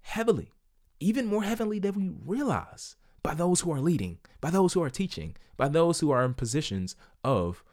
heavily 0.00 0.52
even 1.00 1.26
more 1.26 1.42
heavily 1.42 1.78
than 1.78 1.94
we 1.94 2.10
realize 2.24 2.94
by 3.22 3.34
those 3.34 3.60
who 3.60 3.72
are 3.72 3.80
leading, 3.80 4.18
by 4.40 4.50
those 4.50 4.74
who 4.74 4.82
are 4.82 4.90
teaching, 4.90 5.34
by 5.56 5.68
those 5.68 6.00
who 6.00 6.10
are 6.10 6.24
in 6.24 6.34
positions 6.34 6.94
of 7.24 7.64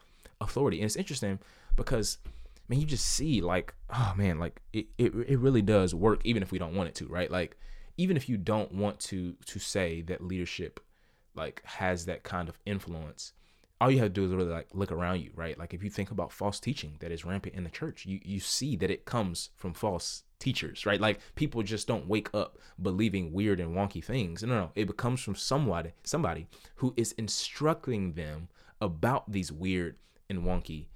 authority. 0.41 0.77
And 0.77 0.85
it's 0.85 0.95
interesting 0.95 1.39
because 1.75 2.17
man, 2.67 2.79
you 2.79 2.85
just 2.85 3.05
see 3.05 3.41
like, 3.41 3.73
oh 3.89 4.13
man, 4.17 4.39
like 4.39 4.61
it, 4.73 4.87
it, 4.97 5.13
it 5.27 5.39
really 5.39 5.61
does 5.61 5.93
work 5.93 6.21
even 6.23 6.41
if 6.41 6.51
we 6.51 6.59
don't 6.59 6.75
want 6.75 6.89
it 6.89 6.95
to, 6.95 7.05
right? 7.07 7.29
Like 7.29 7.57
even 7.97 8.17
if 8.17 8.27
you 8.27 8.37
don't 8.37 8.73
want 8.73 8.99
to 8.99 9.35
to 9.45 9.59
say 9.59 10.01
that 10.03 10.23
leadership 10.23 10.79
like 11.35 11.61
has 11.65 12.05
that 12.05 12.23
kind 12.23 12.49
of 12.49 12.57
influence, 12.65 13.33
all 13.79 13.91
you 13.91 13.99
have 13.99 14.07
to 14.07 14.13
do 14.13 14.25
is 14.25 14.31
really 14.31 14.49
like 14.49 14.67
look 14.73 14.91
around 14.91 15.21
you, 15.21 15.31
right? 15.35 15.57
Like 15.57 15.73
if 15.73 15.83
you 15.83 15.89
think 15.89 16.11
about 16.11 16.31
false 16.31 16.59
teaching 16.59 16.95
that 16.99 17.11
is 17.11 17.25
rampant 17.25 17.55
in 17.55 17.63
the 17.63 17.69
church, 17.69 18.05
you 18.05 18.19
you 18.23 18.39
see 18.39 18.75
that 18.77 18.91
it 18.91 19.05
comes 19.05 19.49
from 19.55 19.73
false 19.73 20.23
teachers, 20.39 20.85
right? 20.85 20.99
Like 21.01 21.19
people 21.35 21.63
just 21.63 21.87
don't 21.87 22.07
wake 22.07 22.29
up 22.33 22.57
believing 22.81 23.33
weird 23.33 23.59
and 23.59 23.75
wonky 23.75 24.03
things. 24.03 24.43
No, 24.43 24.49
no, 24.49 24.71
it 24.75 24.97
comes 24.97 25.21
from 25.21 25.35
somebody, 25.35 25.91
somebody 26.03 26.47
who 26.75 26.93
is 26.97 27.11
instructing 27.13 28.13
them 28.13 28.49
about 28.81 29.31
these 29.31 29.51
weird 29.51 29.95
and 30.29 30.43
wonky 30.43 30.87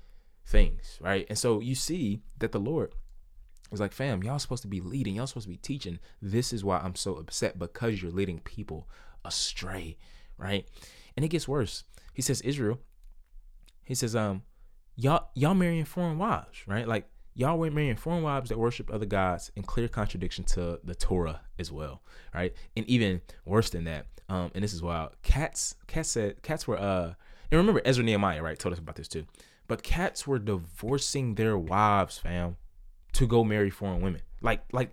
things, 0.45 0.97
right? 1.01 1.25
And 1.29 1.37
so 1.37 1.59
you 1.59 1.75
see 1.75 2.21
that 2.39 2.51
the 2.51 2.59
Lord 2.59 2.93
It's 3.71 3.79
like, 3.79 3.93
fam, 3.93 4.21
y'all 4.23 4.39
supposed 4.39 4.63
to 4.63 4.67
be 4.67 4.81
leading, 4.81 5.15
y'all 5.15 5.27
supposed 5.27 5.45
to 5.45 5.51
be 5.51 5.57
teaching. 5.57 5.99
This 6.21 6.51
is 6.51 6.63
why 6.63 6.79
I'm 6.79 6.95
so 6.95 7.15
upset 7.15 7.57
because 7.57 8.01
you're 8.01 8.11
leading 8.11 8.39
people 8.39 8.87
astray, 9.23 9.97
right? 10.37 10.67
And 11.21 11.25
it 11.27 11.29
gets 11.29 11.47
worse. 11.47 11.83
He 12.15 12.23
says, 12.23 12.41
Israel, 12.41 12.79
he 13.83 13.93
says, 13.93 14.15
um, 14.15 14.41
y'all 14.95 15.29
y'all 15.35 15.53
marrying 15.53 15.85
foreign 15.85 16.17
wives, 16.17 16.63
right? 16.65 16.87
Like 16.87 17.07
y'all 17.35 17.59
were 17.59 17.69
marrying 17.69 17.95
foreign 17.95 18.23
wives 18.23 18.49
that 18.49 18.57
worship 18.57 18.91
other 18.91 19.05
gods 19.05 19.51
in 19.55 19.61
clear 19.61 19.87
contradiction 19.87 20.45
to 20.45 20.79
the 20.83 20.95
Torah 20.95 21.41
as 21.59 21.71
well, 21.71 22.01
right? 22.33 22.55
And 22.75 22.87
even 22.87 23.21
worse 23.45 23.69
than 23.69 23.83
that, 23.83 24.07
um, 24.29 24.49
and 24.55 24.63
this 24.63 24.73
is 24.73 24.81
wild. 24.81 25.11
Cats, 25.21 25.75
cats 25.85 26.09
said, 26.09 26.41
cats 26.41 26.67
were, 26.67 26.79
uh, 26.79 27.13
and 27.51 27.57
remember 27.59 27.83
Ezra 27.85 28.03
Nehemiah, 28.03 28.41
right? 28.41 28.57
Told 28.57 28.73
us 28.73 28.79
about 28.79 28.95
this 28.95 29.07
too. 29.07 29.27
But 29.67 29.83
cats 29.83 30.25
were 30.25 30.39
divorcing 30.39 31.35
their 31.35 31.55
wives, 31.55 32.17
fam, 32.17 32.57
to 33.13 33.27
go 33.27 33.43
marry 33.43 33.69
foreign 33.69 34.01
women. 34.01 34.21
Like, 34.41 34.63
like 34.73 34.91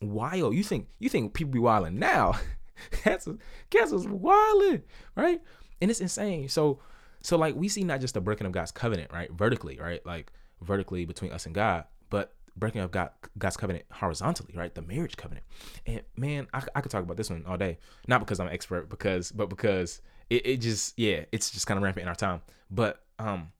wild. 0.00 0.54
You 0.54 0.62
think 0.62 0.86
you 1.00 1.08
think 1.08 1.34
people 1.34 1.52
be 1.54 1.58
wilding 1.58 1.98
now? 1.98 2.38
cats, 2.90 3.28
cats 3.70 3.92
was 3.92 4.06
wilding, 4.06 4.82
right? 5.14 5.40
And 5.80 5.90
it's 5.90 6.00
insane. 6.00 6.48
So, 6.48 6.80
so 7.22 7.36
like 7.36 7.54
we 7.54 7.68
see 7.68 7.84
not 7.84 8.00
just 8.00 8.14
the 8.14 8.20
breaking 8.20 8.46
of 8.46 8.52
God's 8.52 8.72
covenant, 8.72 9.12
right, 9.12 9.30
vertically, 9.32 9.78
right, 9.80 10.04
like 10.06 10.32
vertically 10.60 11.04
between 11.04 11.32
us 11.32 11.46
and 11.46 11.54
God, 11.54 11.84
but 12.10 12.32
breaking 12.56 12.80
of 12.80 12.90
God, 12.90 13.10
God's 13.38 13.56
covenant 13.56 13.84
horizontally, 13.92 14.54
right? 14.56 14.74
The 14.74 14.82
marriage 14.82 15.16
covenant. 15.16 15.44
And 15.86 16.02
man, 16.16 16.48
I, 16.52 16.62
I 16.74 16.80
could 16.80 16.90
talk 16.90 17.02
about 17.02 17.16
this 17.16 17.30
one 17.30 17.44
all 17.46 17.56
day. 17.56 17.78
Not 18.08 18.20
because 18.20 18.40
I'm 18.40 18.46
an 18.46 18.52
expert, 18.52 18.88
because 18.88 19.30
but 19.30 19.48
because 19.48 20.00
it, 20.30 20.46
it 20.46 20.56
just 20.60 20.98
yeah, 20.98 21.24
it's 21.32 21.50
just 21.50 21.66
kind 21.66 21.78
of 21.78 21.84
rampant 21.84 22.02
in 22.02 22.08
our 22.08 22.14
time. 22.14 22.42
But 22.70 23.02
um, 23.18 23.52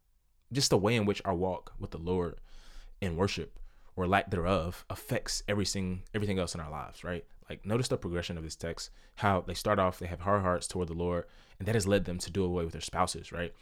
just 0.52 0.70
the 0.70 0.78
way 0.78 0.96
in 0.96 1.04
which 1.04 1.22
our 1.24 1.34
walk 1.34 1.72
with 1.78 1.90
the 1.90 1.98
Lord 1.98 2.40
in 3.00 3.16
worship 3.16 3.58
or 3.94 4.06
lack 4.06 4.30
thereof 4.30 4.84
affects 4.90 5.42
everything 5.48 6.02
everything 6.14 6.38
else 6.38 6.54
in 6.54 6.60
our 6.60 6.70
lives, 6.70 7.04
right? 7.04 7.24
Like 7.48 7.64
notice 7.64 7.88
the 7.88 7.96
progression 7.96 8.36
of 8.36 8.44
this 8.44 8.56
text, 8.56 8.90
how 9.16 9.40
they 9.40 9.54
start 9.54 9.78
off, 9.78 9.98
they 9.98 10.06
have 10.06 10.20
hard 10.20 10.42
hearts 10.42 10.66
toward 10.66 10.88
the 10.88 10.94
Lord, 10.94 11.24
and 11.58 11.66
that 11.66 11.74
has 11.74 11.86
led 11.86 12.04
them 12.04 12.18
to 12.18 12.30
do 12.30 12.44
away 12.44 12.64
with 12.64 12.72
their 12.72 12.80
spouses, 12.80 13.32
right? 13.32 13.52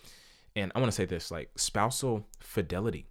And 0.56 0.72
I 0.74 0.78
want 0.78 0.90
to 0.90 0.96
say 0.96 1.04
this, 1.04 1.30
like 1.30 1.50
spousal 1.56 2.26
fidelity 2.40 3.06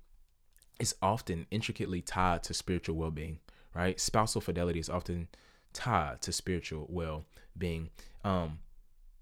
is 0.80 0.96
often 1.02 1.46
intricately 1.52 2.02
tied 2.02 2.44
to 2.44 2.54
spiritual 2.54 2.96
well-being, 2.96 3.40
right? 3.76 4.00
Spousal 4.00 4.42
fidelity 4.42 4.80
is 4.80 4.90
often 4.90 5.28
tied 5.74 6.22
to 6.22 6.32
spiritual 6.32 6.88
well-being. 6.90 7.90
Um, 8.24 8.60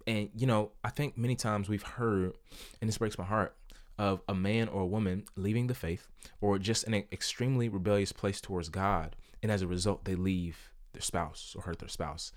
and 0.08 0.30
you 0.36 0.48
know, 0.48 0.72
I 0.84 0.90
think 0.90 1.18
many 1.18 1.36
times 1.36 1.68
we've 1.68 1.84
heard, 1.84 2.34
and 2.80 2.88
this 2.88 2.98
breaks 2.98 3.18
my 3.18 3.26
heart, 3.26 3.56
of 3.98 4.22
a 4.28 4.34
man 4.34 4.68
or 4.68 4.82
a 4.82 4.86
woman 4.86 5.26
leaving 5.36 5.68
the 5.68 5.76
faith 5.76 6.08
or 6.40 6.58
just 6.58 6.86
in 6.86 6.94
an 6.94 7.04
extremely 7.12 7.70
rebellious 7.70 8.12
place 8.12 8.42
towards 8.42 8.70
God, 8.70 9.16
and 9.44 9.52
as 9.52 9.62
a 9.62 9.68
result, 9.68 10.06
they 10.06 10.16
leave 10.16 10.72
their 10.94 11.02
spouse 11.02 11.54
or 11.56 11.64
hurt 11.64 11.80
their 11.80 11.90
spouse. 11.90 12.32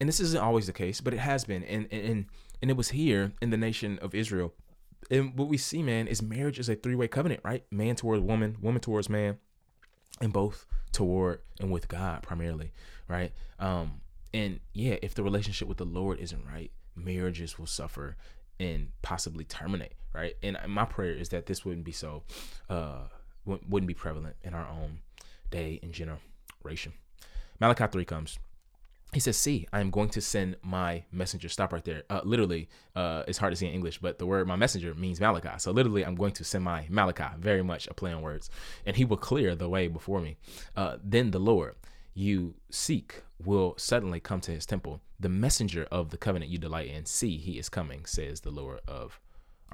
And 0.00 0.08
this 0.08 0.20
isn't 0.20 0.42
always 0.42 0.66
the 0.66 0.72
case, 0.72 1.00
but 1.00 1.14
it 1.14 1.20
has 1.20 1.44
been, 1.44 1.62
and 1.64 1.86
and 1.92 2.26
and 2.60 2.70
it 2.70 2.76
was 2.76 2.90
here 2.90 3.32
in 3.40 3.50
the 3.50 3.56
nation 3.56 3.98
of 4.00 4.14
Israel 4.14 4.54
and 5.10 5.36
what 5.36 5.48
we 5.48 5.58
see, 5.58 5.82
man, 5.82 6.06
is 6.06 6.22
marriage 6.22 6.58
is 6.58 6.68
a 6.68 6.74
three 6.74 6.94
way 6.94 7.08
covenant, 7.08 7.40
right? 7.44 7.64
Man 7.70 7.96
towards 7.96 8.22
woman, 8.22 8.56
woman 8.60 8.80
towards 8.80 9.08
man, 9.08 9.38
and 10.20 10.32
both 10.32 10.66
toward 10.92 11.40
and 11.60 11.70
with 11.70 11.88
God 11.88 12.22
primarily, 12.22 12.72
right? 13.08 13.32
Um, 13.58 14.00
and 14.32 14.60
yeah, 14.72 14.96
if 15.02 15.14
the 15.14 15.22
relationship 15.22 15.68
with 15.68 15.78
the 15.78 15.84
Lord 15.84 16.18
isn't 16.20 16.44
right, 16.46 16.70
marriages 16.96 17.58
will 17.58 17.66
suffer 17.66 18.16
and 18.58 18.88
possibly 19.02 19.44
terminate, 19.44 19.94
right? 20.12 20.34
And 20.42 20.56
my 20.68 20.84
prayer 20.84 21.12
is 21.12 21.30
that 21.30 21.46
this 21.46 21.64
wouldn't 21.64 21.84
be 21.84 21.92
so, 21.92 22.22
uh, 22.70 23.02
wouldn't 23.44 23.86
be 23.86 23.94
prevalent 23.94 24.36
in 24.42 24.54
our 24.54 24.66
own 24.68 25.00
day 25.50 25.80
and 25.82 25.92
generation. 25.92 26.92
Malachi 27.64 27.86
3 27.86 28.04
comes 28.04 28.38
he 29.14 29.20
says, 29.20 29.36
"See, 29.36 29.66
I 29.72 29.80
am 29.80 29.90
going 29.90 30.10
to 30.10 30.20
send 30.20 30.56
my 30.62 31.04
messenger." 31.12 31.48
Stop 31.48 31.72
right 31.72 31.84
there. 31.84 32.02
Uh, 32.10 32.20
literally, 32.24 32.68
uh, 32.96 33.22
it's 33.28 33.38
hard 33.38 33.52
to 33.52 33.56
see 33.56 33.66
in 33.66 33.72
English, 33.72 33.98
but 33.98 34.18
the 34.18 34.26
word 34.26 34.46
"my 34.48 34.56
messenger" 34.56 34.92
means 34.94 35.20
Malachi. 35.20 35.56
So 35.58 35.70
literally, 35.70 36.04
I'm 36.04 36.16
going 36.16 36.32
to 36.32 36.44
send 36.44 36.64
my 36.64 36.86
Malachi. 36.90 37.36
Very 37.38 37.62
much 37.62 37.86
a 37.86 37.94
play 37.94 38.12
on 38.12 38.22
words, 38.22 38.50
and 38.84 38.96
he 38.96 39.04
will 39.04 39.16
clear 39.16 39.54
the 39.54 39.68
way 39.68 39.86
before 39.86 40.20
me. 40.20 40.36
Uh, 40.76 40.96
then 41.02 41.30
the 41.30 41.38
Lord 41.38 41.76
you 42.12 42.54
seek 42.70 43.22
will 43.42 43.74
suddenly 43.78 44.20
come 44.20 44.40
to 44.40 44.50
his 44.50 44.66
temple. 44.66 45.00
The 45.18 45.28
messenger 45.28 45.86
of 45.90 46.10
the 46.10 46.18
covenant 46.18 46.50
you 46.50 46.58
delight 46.58 46.88
in. 46.88 47.06
See, 47.06 47.38
he 47.38 47.58
is 47.58 47.68
coming, 47.68 48.04
says 48.04 48.40
the 48.40 48.50
Lord 48.50 48.80
of 48.86 49.20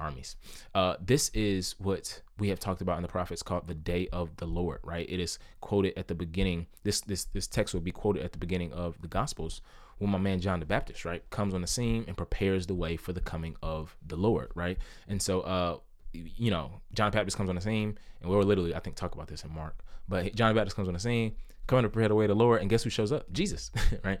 armies. 0.01 0.35
Uh, 0.73 0.95
this 0.99 1.29
is 1.29 1.75
what 1.79 2.21
we 2.39 2.49
have 2.49 2.59
talked 2.59 2.81
about 2.81 2.97
in 2.97 3.03
the 3.03 3.07
prophets 3.07 3.43
called 3.43 3.67
the 3.67 3.75
day 3.75 4.07
of 4.11 4.35
the 4.37 4.45
Lord, 4.45 4.79
right? 4.83 5.07
It 5.07 5.19
is 5.19 5.37
quoted 5.61 5.97
at 5.97 6.07
the 6.07 6.15
beginning. 6.15 6.67
This 6.83 7.01
this 7.01 7.25
this 7.25 7.47
text 7.47 7.73
will 7.73 7.81
be 7.81 7.91
quoted 7.91 8.23
at 8.23 8.31
the 8.31 8.37
beginning 8.37 8.73
of 8.73 9.01
the 9.01 9.07
Gospels 9.07 9.61
when 10.01 10.09
my 10.09 10.17
man 10.17 10.39
John 10.39 10.59
the 10.59 10.65
Baptist, 10.65 11.05
right, 11.05 11.27
comes 11.29 11.53
on 11.53 11.61
the 11.61 11.67
scene 11.67 12.05
and 12.07 12.17
prepares 12.17 12.65
the 12.65 12.73
way 12.73 12.97
for 12.97 13.13
the 13.13 13.21
coming 13.21 13.55
of 13.61 13.95
the 14.07 14.15
Lord, 14.15 14.49
right? 14.55 14.79
And 15.07 15.21
so, 15.21 15.41
uh, 15.41 15.77
you 16.13 16.49
know, 16.49 16.81
John 16.95 17.11
the 17.11 17.17
Baptist 17.17 17.37
comes 17.37 17.49
on 17.49 17.55
the 17.55 17.61
scene, 17.61 17.99
and 18.19 18.29
we'll 18.29 18.41
literally, 18.41 18.73
I 18.73 18.79
think, 18.79 18.95
talk 18.95 19.13
about 19.13 19.27
this 19.27 19.43
in 19.43 19.53
Mark. 19.53 19.77
But 20.09 20.33
John 20.33 20.53
the 20.53 20.59
Baptist 20.59 20.75
comes 20.75 20.87
on 20.87 20.95
the 20.95 20.99
scene, 20.99 21.35
coming 21.67 21.83
to 21.83 21.89
prepare 21.89 22.09
the 22.09 22.15
way 22.15 22.25
to 22.25 22.33
the 22.33 22.35
Lord, 22.35 22.61
and 22.61 22.69
guess 22.69 22.81
who 22.81 22.89
shows 22.89 23.11
up? 23.11 23.31
Jesus, 23.31 23.69
right? 24.03 24.19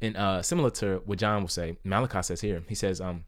And 0.00 0.16
uh, 0.16 0.40
similar 0.40 0.70
to 0.70 1.02
what 1.04 1.18
John 1.18 1.42
will 1.42 1.48
say, 1.48 1.76
Malachi 1.84 2.22
says 2.22 2.40
here, 2.40 2.62
he 2.66 2.74
says, 2.74 2.98
um, 2.98 3.24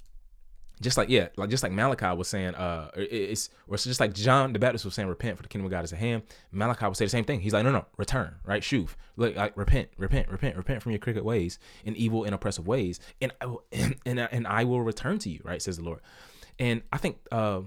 just 0.80 0.96
like 0.96 1.08
yeah, 1.08 1.28
like 1.36 1.50
just 1.50 1.62
like 1.62 1.72
Malachi 1.72 2.16
was 2.16 2.28
saying, 2.28 2.54
uh, 2.54 2.90
it's 2.96 3.50
or 3.68 3.74
it's 3.74 3.84
just 3.84 4.00
like 4.00 4.14
John 4.14 4.52
the 4.52 4.58
Baptist 4.58 4.84
was 4.84 4.94
saying, 4.94 5.08
repent 5.08 5.36
for 5.36 5.42
the 5.42 5.48
kingdom 5.48 5.66
of 5.66 5.70
God 5.70 5.84
is 5.84 5.92
at 5.92 5.98
hand. 5.98 6.22
Malachi 6.52 6.86
would 6.86 6.96
say 6.96 7.04
the 7.04 7.10
same 7.10 7.24
thing. 7.24 7.40
He's 7.40 7.52
like, 7.52 7.64
no, 7.64 7.70
no, 7.70 7.86
return, 7.96 8.36
right? 8.44 8.62
Shuv, 8.62 8.90
like, 9.16 9.36
like 9.36 9.56
repent, 9.56 9.90
repent, 9.98 10.28
repent, 10.28 10.56
repent 10.56 10.82
from 10.82 10.92
your 10.92 10.98
crooked 10.98 11.22
ways 11.22 11.58
and 11.84 11.96
evil 11.96 12.24
and 12.24 12.34
oppressive 12.34 12.66
ways, 12.66 12.98
and 13.20 13.32
I 13.40 13.46
will, 13.46 13.64
and, 13.72 13.96
and 14.06 14.20
and 14.20 14.46
I 14.46 14.64
will 14.64 14.82
return 14.82 15.18
to 15.20 15.30
you, 15.30 15.40
right? 15.44 15.60
Says 15.60 15.76
the 15.76 15.84
Lord. 15.84 16.00
And 16.58 16.82
I 16.92 16.98
think 16.98 17.18
uh, 17.30 17.60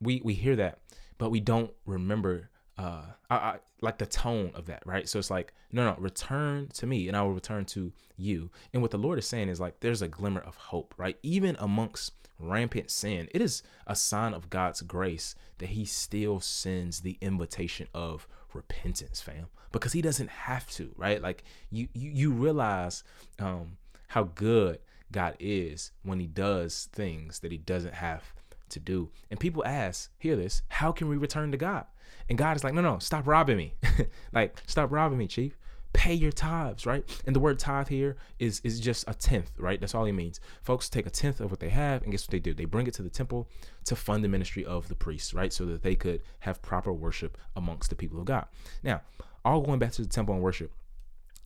we 0.00 0.22
we 0.24 0.34
hear 0.34 0.56
that, 0.56 0.80
but 1.18 1.30
we 1.30 1.40
don't 1.40 1.72
remember 1.84 2.50
uh, 2.78 3.02
I, 3.28 3.36
I, 3.36 3.56
like 3.80 3.98
the 3.98 4.06
tone 4.06 4.52
of 4.54 4.66
that, 4.66 4.82
right? 4.86 5.08
So 5.08 5.18
it's 5.18 5.30
like, 5.30 5.52
no, 5.72 5.84
no, 5.84 5.96
return 5.98 6.68
to 6.74 6.86
me 6.86 7.08
and 7.08 7.16
I 7.16 7.22
will 7.22 7.34
return 7.34 7.64
to 7.66 7.92
you. 8.16 8.50
And 8.72 8.82
what 8.82 8.92
the 8.92 8.98
Lord 8.98 9.18
is 9.18 9.26
saying 9.26 9.48
is 9.48 9.60
like, 9.60 9.80
there's 9.80 10.00
a 10.00 10.08
glimmer 10.08 10.40
of 10.40 10.56
hope, 10.56 10.94
right? 10.96 11.18
Even 11.22 11.56
amongst 11.58 12.12
rampant 12.38 12.90
sin, 12.90 13.28
it 13.32 13.40
is 13.40 13.62
a 13.86 13.96
sign 13.96 14.34
of 14.34 14.50
God's 14.50 14.82
grace 14.82 15.34
that 15.58 15.70
He 15.70 15.84
still 15.84 16.40
sends 16.40 17.00
the 17.00 17.18
invitation 17.20 17.88
of 17.94 18.26
repentance, 18.54 19.20
fam, 19.20 19.46
because 19.72 19.92
He 19.92 20.02
doesn't 20.02 20.30
have 20.30 20.70
to, 20.72 20.92
right? 20.96 21.20
Like 21.20 21.44
you, 21.70 21.88
you, 21.92 22.10
you 22.10 22.32
realize 22.32 23.04
um, 23.38 23.76
how 24.08 24.24
good 24.24 24.78
God 25.12 25.36
is 25.38 25.92
when 26.02 26.20
He 26.20 26.26
does 26.26 26.88
things 26.92 27.40
that 27.40 27.52
He 27.52 27.58
doesn't 27.58 27.94
have 27.94 28.34
to 28.70 28.80
do. 28.80 29.10
And 29.30 29.40
people 29.40 29.64
ask, 29.64 30.10
hear 30.18 30.36
this, 30.36 30.62
how 30.68 30.92
can 30.92 31.08
we 31.08 31.16
return 31.16 31.50
to 31.52 31.58
God? 31.58 31.86
And 32.28 32.36
God 32.36 32.56
is 32.56 32.64
like, 32.64 32.74
no, 32.74 32.82
no, 32.82 32.98
stop 32.98 33.26
robbing 33.26 33.56
me. 33.56 33.74
like, 34.32 34.60
stop 34.66 34.90
robbing 34.92 35.18
me, 35.18 35.26
chief 35.26 35.56
pay 35.92 36.14
your 36.14 36.32
tithes, 36.32 36.86
right? 36.86 37.04
And 37.26 37.34
the 37.34 37.40
word 37.40 37.58
tithe 37.58 37.88
here 37.88 38.16
is 38.38 38.60
is 38.64 38.80
just 38.80 39.04
a 39.08 39.14
tenth, 39.14 39.52
right? 39.58 39.80
That's 39.80 39.94
all 39.94 40.04
he 40.04 40.12
means. 40.12 40.40
Folks 40.62 40.88
take 40.88 41.06
a 41.06 41.10
tenth 41.10 41.40
of 41.40 41.50
what 41.50 41.60
they 41.60 41.70
have, 41.70 42.02
and 42.02 42.12
guess 42.12 42.24
what 42.24 42.32
they 42.32 42.38
do? 42.38 42.54
They 42.54 42.64
bring 42.64 42.86
it 42.86 42.94
to 42.94 43.02
the 43.02 43.10
temple 43.10 43.48
to 43.84 43.96
fund 43.96 44.22
the 44.22 44.28
ministry 44.28 44.64
of 44.64 44.88
the 44.88 44.94
priests, 44.94 45.34
right? 45.34 45.52
So 45.52 45.64
that 45.66 45.82
they 45.82 45.94
could 45.94 46.22
have 46.40 46.62
proper 46.62 46.92
worship 46.92 47.38
amongst 47.56 47.90
the 47.90 47.96
people 47.96 48.18
of 48.18 48.26
God. 48.26 48.46
Now, 48.82 49.02
all 49.44 49.60
going 49.60 49.78
back 49.78 49.92
to 49.92 50.02
the 50.02 50.08
temple 50.08 50.34
and 50.34 50.42
worship, 50.42 50.72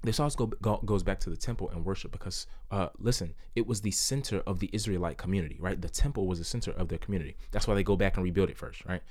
this 0.03 0.19
also 0.19 0.47
go, 0.47 0.57
go, 0.61 0.77
goes 0.85 1.03
back 1.03 1.21
to 1.21 1.31
the 1.31 1.37
temple 1.37 1.71
and 1.71 1.85
worship 1.85 2.11
because 2.11 2.47
uh, 2.71 2.89
listen 2.99 3.35
it 3.55 3.67
was 3.67 3.81
the 3.81 3.91
center 3.91 4.43
of 4.47 4.59
the 4.59 4.71
israelite 4.73 5.19
community 5.19 5.57
right? 5.61 5.81
The 5.81 5.89
temple 5.89 6.27
was 6.27 6.39
the 6.39 6.45
center 6.45 6.73
of 6.73 6.89
their 6.89 6.99
community. 6.99 7.37
That's 7.51 7.67
why 7.67 7.75
they 7.75 7.83
go 7.83 7.97
back 7.97 8.17
and 8.17 8.25
rebuild 8.25 8.51
it 8.51 8.59
first 8.59 8.85
right? 8.85 9.03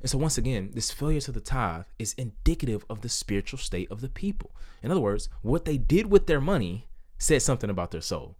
And 0.00 0.10
so 0.10 0.18
once 0.18 0.38
again 0.38 0.70
this 0.74 0.90
failure 0.90 1.20
to 1.20 1.32
the 1.32 1.40
tithe 1.40 1.84
is 1.98 2.14
indicative 2.14 2.84
of 2.90 3.00
the 3.00 3.08
spiritual 3.08 3.58
state 3.58 3.90
of 3.90 4.00
the 4.00 4.08
people. 4.08 4.54
In 4.82 4.90
other 4.90 5.00
words 5.00 5.28
what 5.42 5.64
they 5.64 5.78
did 5.78 6.10
with 6.10 6.26
their 6.26 6.40
money 6.40 6.88
said 7.18 7.42
something 7.42 7.70
about 7.70 7.90
their 7.90 8.00
soul. 8.00 8.36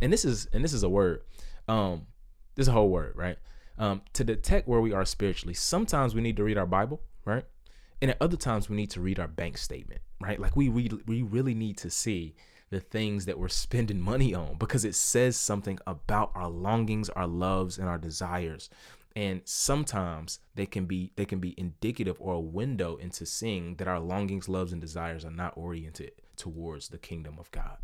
And 0.00 0.12
this 0.12 0.24
is 0.24 0.46
and 0.52 0.64
this 0.64 0.72
is 0.72 0.82
a 0.82 0.88
word 0.88 1.22
um 1.68 2.06
this 2.54 2.64
is 2.64 2.68
a 2.68 2.72
whole 2.72 2.88
word 2.88 3.14
right? 3.16 3.38
Um 3.78 4.02
to 4.14 4.24
detect 4.24 4.68
where 4.68 4.80
we 4.80 4.92
are 4.92 5.04
spiritually 5.04 5.54
sometimes 5.54 6.14
we 6.14 6.22
need 6.22 6.36
to 6.36 6.44
read 6.44 6.58
our 6.58 6.66
bible 6.66 7.02
right? 7.24 7.44
And 8.00 8.10
at 8.10 8.16
other 8.20 8.36
times 8.36 8.68
we 8.68 8.76
need 8.76 8.90
to 8.90 9.00
read 9.00 9.18
our 9.18 9.28
bank 9.28 9.58
statement, 9.58 10.00
right? 10.20 10.38
Like 10.38 10.56
we 10.56 10.68
we, 10.68 10.90
we 11.06 11.22
really 11.22 11.54
need 11.54 11.76
to 11.78 11.90
see 11.90 12.34
the 12.70 12.80
things 12.80 13.26
that 13.26 13.38
we're 13.38 13.48
spending 13.66 14.00
money 14.00 14.34
on 14.34 14.56
because 14.58 14.84
it 14.84 14.94
says 14.94 15.36
something 15.36 15.78
about 15.86 16.30
our 16.34 16.48
longings, 16.48 17.08
our 17.10 17.26
loves, 17.26 17.78
and 17.78 17.88
our 17.88 17.98
desires. 17.98 18.70
And 19.16 19.42
sometimes 19.44 20.38
they 20.54 20.66
can 20.66 20.86
be 20.86 21.10
they 21.16 21.24
can 21.24 21.40
be 21.40 21.58
indicative 21.58 22.16
or 22.20 22.34
a 22.34 22.40
window 22.40 22.96
into 22.96 23.26
seeing 23.26 23.74
that 23.76 23.88
our 23.88 23.98
longings, 23.98 24.48
loves, 24.48 24.72
and 24.72 24.80
desires 24.80 25.24
are 25.24 25.32
not 25.32 25.56
oriented 25.56 26.12
towards 26.36 26.88
the 26.88 26.98
kingdom 26.98 27.36
of 27.38 27.50
God. 27.50 27.78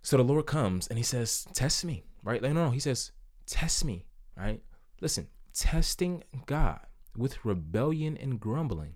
So 0.00 0.16
the 0.16 0.22
Lord 0.22 0.46
comes 0.46 0.86
and 0.86 0.96
he 0.96 1.02
says, 1.02 1.46
Test 1.52 1.84
me, 1.84 2.04
right? 2.22 2.40
Like, 2.40 2.52
no, 2.52 2.66
no, 2.66 2.70
he 2.70 2.78
says, 2.78 3.10
Test 3.46 3.84
me, 3.84 4.06
right? 4.36 4.62
Listen, 5.00 5.26
testing 5.52 6.22
God 6.46 6.80
with 7.16 7.44
rebellion 7.44 8.16
and 8.16 8.38
grumbling 8.38 8.94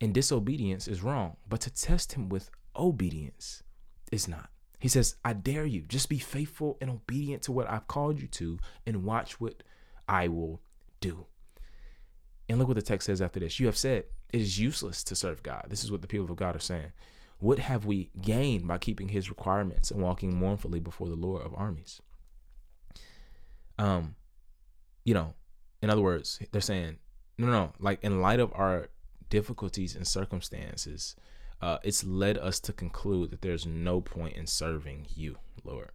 and 0.00 0.14
disobedience 0.14 0.88
is 0.88 1.02
wrong, 1.02 1.36
but 1.48 1.60
to 1.60 1.70
test 1.70 2.12
him 2.12 2.28
with 2.28 2.50
obedience 2.76 3.62
is 4.10 4.26
not. 4.28 4.50
He 4.78 4.88
says, 4.88 5.16
I 5.24 5.34
dare 5.34 5.66
you, 5.66 5.82
just 5.82 6.08
be 6.08 6.18
faithful 6.18 6.78
and 6.80 6.90
obedient 6.90 7.42
to 7.42 7.52
what 7.52 7.68
I've 7.68 7.86
called 7.86 8.20
you 8.20 8.26
to, 8.28 8.58
and 8.86 9.04
watch 9.04 9.40
what 9.40 9.62
I 10.08 10.28
will 10.28 10.62
do. 11.00 11.26
And 12.48 12.58
look 12.58 12.68
what 12.68 12.76
the 12.76 12.82
text 12.82 13.06
says 13.06 13.20
after 13.20 13.38
this. 13.38 13.60
You 13.60 13.66
have 13.66 13.76
said 13.76 14.04
it 14.32 14.40
is 14.40 14.58
useless 14.58 15.04
to 15.04 15.14
serve 15.14 15.42
God. 15.42 15.66
This 15.68 15.84
is 15.84 15.92
what 15.92 16.00
the 16.00 16.08
people 16.08 16.30
of 16.30 16.36
God 16.36 16.56
are 16.56 16.60
saying. 16.60 16.92
What 17.38 17.58
have 17.58 17.84
we 17.84 18.10
gained 18.20 18.66
by 18.66 18.78
keeping 18.78 19.08
his 19.08 19.28
requirements 19.28 19.90
and 19.90 20.02
walking 20.02 20.34
mournfully 20.34 20.80
before 20.80 21.08
the 21.08 21.14
Lord 21.14 21.42
of 21.42 21.54
armies? 21.54 22.00
Um, 23.78 24.14
you 25.04 25.14
know, 25.14 25.34
in 25.82 25.90
other 25.90 26.02
words, 26.02 26.38
they're 26.52 26.60
saying, 26.60 26.98
no, 27.38 27.46
no, 27.46 27.72
like 27.78 28.02
in 28.02 28.20
light 28.20 28.40
of 28.40 28.52
our 28.54 28.88
difficulties 29.30 29.96
and 29.96 30.06
circumstances, 30.06 31.16
uh, 31.62 31.78
it's 31.82 32.04
led 32.04 32.36
us 32.36 32.60
to 32.60 32.72
conclude 32.72 33.30
that 33.30 33.42
there's 33.42 33.66
no 33.66 34.00
point 34.00 34.36
in 34.36 34.46
serving 34.46 35.06
you, 35.14 35.38
Lord. 35.64 35.90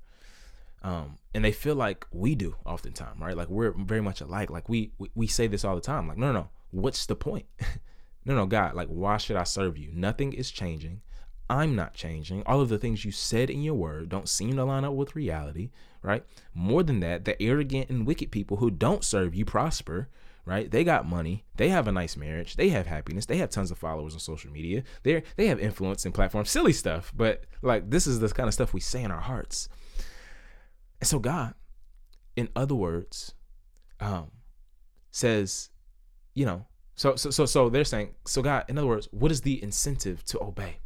Um, 0.83 1.17
and 1.33 1.43
they 1.43 1.51
feel 1.51 1.75
like 1.75 2.05
we 2.11 2.35
do 2.35 2.55
oftentimes, 2.65 3.19
right? 3.19 3.35
Like 3.35 3.49
we're 3.49 3.71
very 3.71 4.01
much 4.01 4.21
alike. 4.21 4.49
Like 4.49 4.69
we, 4.69 4.91
we, 4.99 5.09
we 5.15 5.27
say 5.27 5.47
this 5.47 5.65
all 5.65 5.75
the 5.75 5.81
time. 5.81 6.07
Like, 6.07 6.17
no, 6.17 6.27
no, 6.27 6.33
no. 6.33 6.49
What's 6.71 7.05
the 7.05 7.15
point? 7.15 7.45
no, 8.25 8.35
no, 8.35 8.45
God, 8.45 8.75
like, 8.75 8.87
why 8.89 9.17
should 9.17 9.35
I 9.35 9.43
serve 9.43 9.77
you? 9.77 9.91
Nothing 9.93 10.33
is 10.33 10.51
changing. 10.51 11.01
I'm 11.49 11.75
not 11.75 11.93
changing. 11.93 12.43
All 12.45 12.61
of 12.61 12.69
the 12.69 12.77
things 12.77 13.05
you 13.05 13.11
said 13.11 13.49
in 13.49 13.61
your 13.61 13.75
word 13.75 14.09
don't 14.09 14.29
seem 14.29 14.55
to 14.55 14.63
line 14.63 14.83
up 14.83 14.93
with 14.93 15.15
reality, 15.15 15.69
right? 16.01 16.23
More 16.53 16.83
than 16.83 16.99
that, 17.01 17.25
the 17.25 17.41
arrogant 17.41 17.89
and 17.89 18.05
wicked 18.05 18.31
people 18.31 18.57
who 18.57 18.71
don't 18.71 19.03
serve 19.03 19.35
you 19.35 19.45
prosper, 19.45 20.09
right? 20.45 20.69
They 20.69 20.83
got 20.83 21.07
money, 21.07 21.43
they 21.57 21.69
have 21.69 21.87
a 21.87 21.91
nice 21.91 22.15
marriage, 22.15 22.55
they 22.55 22.69
have 22.69 22.85
happiness, 22.85 23.25
they 23.25 23.37
have 23.37 23.49
tons 23.49 23.71
of 23.71 23.77
followers 23.77 24.13
on 24.13 24.19
social 24.19 24.51
media, 24.51 24.83
they 25.03 25.23
they 25.35 25.47
have 25.47 25.59
influence 25.59 26.05
and 26.05 26.13
platforms, 26.13 26.49
silly 26.49 26.73
stuff, 26.73 27.11
but 27.15 27.45
like 27.61 27.89
this 27.89 28.05
is 28.07 28.19
the 28.19 28.29
kind 28.29 28.47
of 28.47 28.53
stuff 28.53 28.73
we 28.73 28.79
say 28.79 29.03
in 29.03 29.11
our 29.11 29.21
hearts. 29.21 29.67
And 31.01 31.07
so 31.07 31.19
God, 31.19 31.55
in 32.35 32.49
other 32.55 32.75
words, 32.75 33.33
um, 33.99 34.31
says, 35.11 35.69
you 36.33 36.45
know, 36.45 36.65
so 36.95 37.15
so 37.15 37.29
so 37.31 37.45
so 37.45 37.69
they're 37.69 37.83
saying, 37.83 38.15
so 38.25 38.41
God, 38.41 38.65
in 38.67 38.77
other 38.77 38.87
words, 38.87 39.07
what 39.11 39.31
is 39.31 39.41
the 39.41 39.61
incentive 39.61 40.23
to 40.25 40.41
obey? 40.41 40.79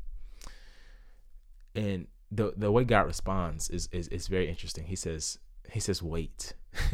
And 1.75 2.07
the 2.31 2.53
the 2.55 2.71
way 2.71 2.83
God 2.83 3.07
responds 3.07 3.69
is 3.69 3.89
is 3.91 4.07
is 4.07 4.27
very 4.27 4.49
interesting. 4.49 4.85
He 4.85 4.95
says 4.95 5.37
he 5.71 5.79
says 5.79 6.01
wait, 6.01 6.53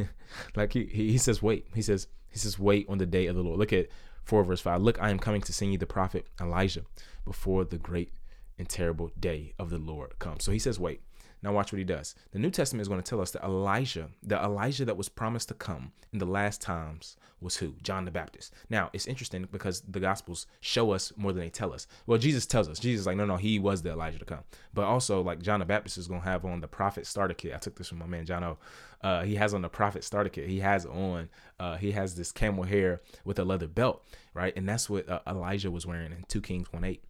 like 0.56 0.74
he 0.74 0.86
he 0.86 1.18
says 1.18 1.42
wait. 1.42 1.68
He 1.74 1.82
says 1.82 2.08
he 2.36 2.40
says 2.40 2.60
wait 2.60 2.86
on 2.90 2.98
the 2.98 3.06
day 3.06 3.28
of 3.28 3.36
the 3.38 3.42
Lord. 3.42 3.58
Look 3.58 3.72
at 3.72 3.88
four 4.26 4.44
verse 4.44 4.60
five. 4.60 4.82
Look, 4.82 5.02
I 5.02 5.10
am 5.10 5.20
coming 5.20 5.42
to 5.44 5.54
send 5.54 5.72
you 5.72 5.78
the 5.78 5.86
prophet 5.86 6.28
Elijah 6.42 6.82
before 7.24 7.64
the 7.64 7.78
great 7.78 8.12
and 8.60 8.68
terrible 8.68 9.10
day 9.18 9.54
of 9.58 9.70
the 9.70 9.78
Lord 9.78 10.20
comes. 10.20 10.44
So 10.44 10.52
he 10.52 10.60
says 10.60 10.78
wait. 10.78 11.00
Now 11.42 11.54
watch 11.54 11.72
what 11.72 11.80
he 11.80 11.86
does. 11.86 12.16
The 12.32 12.40
New 12.40 12.50
Testament 12.50 12.82
is 12.82 12.88
going 12.88 13.02
to 13.02 13.08
tell 13.08 13.22
us 13.22 13.32
that 13.32 13.44
Elijah, 13.44 14.10
the 14.24 14.42
Elijah 14.42 14.86
that 14.86 14.98
was 14.98 15.10
promised 15.10 15.50
to 15.50 15.54
come 15.54 15.92
in 16.12 16.20
the 16.20 16.26
last 16.26 16.62
times, 16.62 17.18
was 17.42 17.58
who? 17.58 17.76
John 17.84 18.06
the 18.06 18.12
Baptist. 18.12 18.54
Now 18.70 18.90
it's 18.94 19.06
interesting 19.06 19.48
because 19.52 19.82
the 19.82 20.00
Gospels 20.00 20.48
show 20.62 20.92
us 20.92 21.14
more 21.16 21.34
than 21.34 21.44
they 21.44 21.50
tell 21.50 21.74
us. 21.74 21.86
Well, 22.08 22.18
Jesus 22.18 22.46
tells 22.46 22.68
us. 22.68 22.80
Jesus 22.80 23.06
like, 23.06 23.18
no, 23.18 23.26
no, 23.26 23.38
he 23.38 23.60
was 23.60 23.82
the 23.82 23.92
Elijah 23.92 24.18
to 24.20 24.26
come. 24.26 24.44
But 24.74 24.86
also 24.86 25.22
like 25.22 25.42
John 25.42 25.60
the 25.60 25.66
Baptist 25.66 25.98
is 25.98 26.08
going 26.08 26.22
to 26.22 26.28
have 26.28 26.46
on 26.46 26.62
the 26.62 26.68
prophet 26.68 27.06
starter 27.06 27.34
kit. 27.34 27.54
I 27.54 27.58
took 27.58 27.76
this 27.76 27.90
from 27.90 28.00
my 28.00 28.08
man 28.08 28.26
John 28.26 28.44
O. 28.44 28.58
Uh, 29.02 29.22
he 29.24 29.36
has 29.36 29.54
on 29.54 29.62
the 29.62 29.70
prophet 29.70 30.04
starter 30.04 30.30
kit. 30.30 30.50
He 30.50 30.62
has 30.62 30.86
on. 30.86 31.30
Uh, 31.60 31.76
he 31.76 31.92
has 31.92 32.16
this 32.16 32.32
camel 32.32 32.64
hair 32.64 33.02
with 33.24 33.38
a 33.38 33.46
leather 33.46 33.68
belt, 33.68 34.04
right? 34.34 34.56
And 34.56 34.68
that's 34.68 34.90
what 34.90 35.08
uh, 35.08 35.20
Elijah 35.28 35.70
was 35.70 35.86
wearing 35.86 36.12
in 36.12 36.26
Two 36.28 36.42
Kings 36.42 36.72
one 36.72 36.84
eight. 36.84 37.04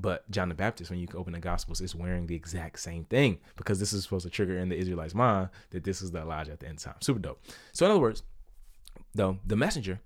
But 0.00 0.30
John 0.30 0.48
the 0.48 0.54
Baptist, 0.54 0.90
when 0.90 0.98
you 0.98 1.08
open 1.14 1.32
the 1.32 1.40
Gospels, 1.40 1.80
is 1.80 1.94
wearing 1.94 2.26
the 2.26 2.34
exact 2.34 2.78
same 2.78 3.04
thing 3.04 3.38
because 3.56 3.78
this 3.78 3.92
is 3.92 4.04
supposed 4.04 4.24
to 4.24 4.30
trigger 4.30 4.56
in 4.56 4.68
the 4.68 4.76
Israelites' 4.76 5.14
mind 5.14 5.50
that 5.70 5.84
this 5.84 6.00
is 6.00 6.10
the 6.10 6.20
Elijah 6.20 6.52
at 6.52 6.60
the 6.60 6.68
end 6.68 6.78
time. 6.78 6.94
Super 7.00 7.20
dope. 7.20 7.40
So, 7.72 7.84
in 7.84 7.92
other 7.92 8.00
words, 8.00 8.22
though, 9.14 9.38
the 9.44 9.56
messenger, 9.56 10.00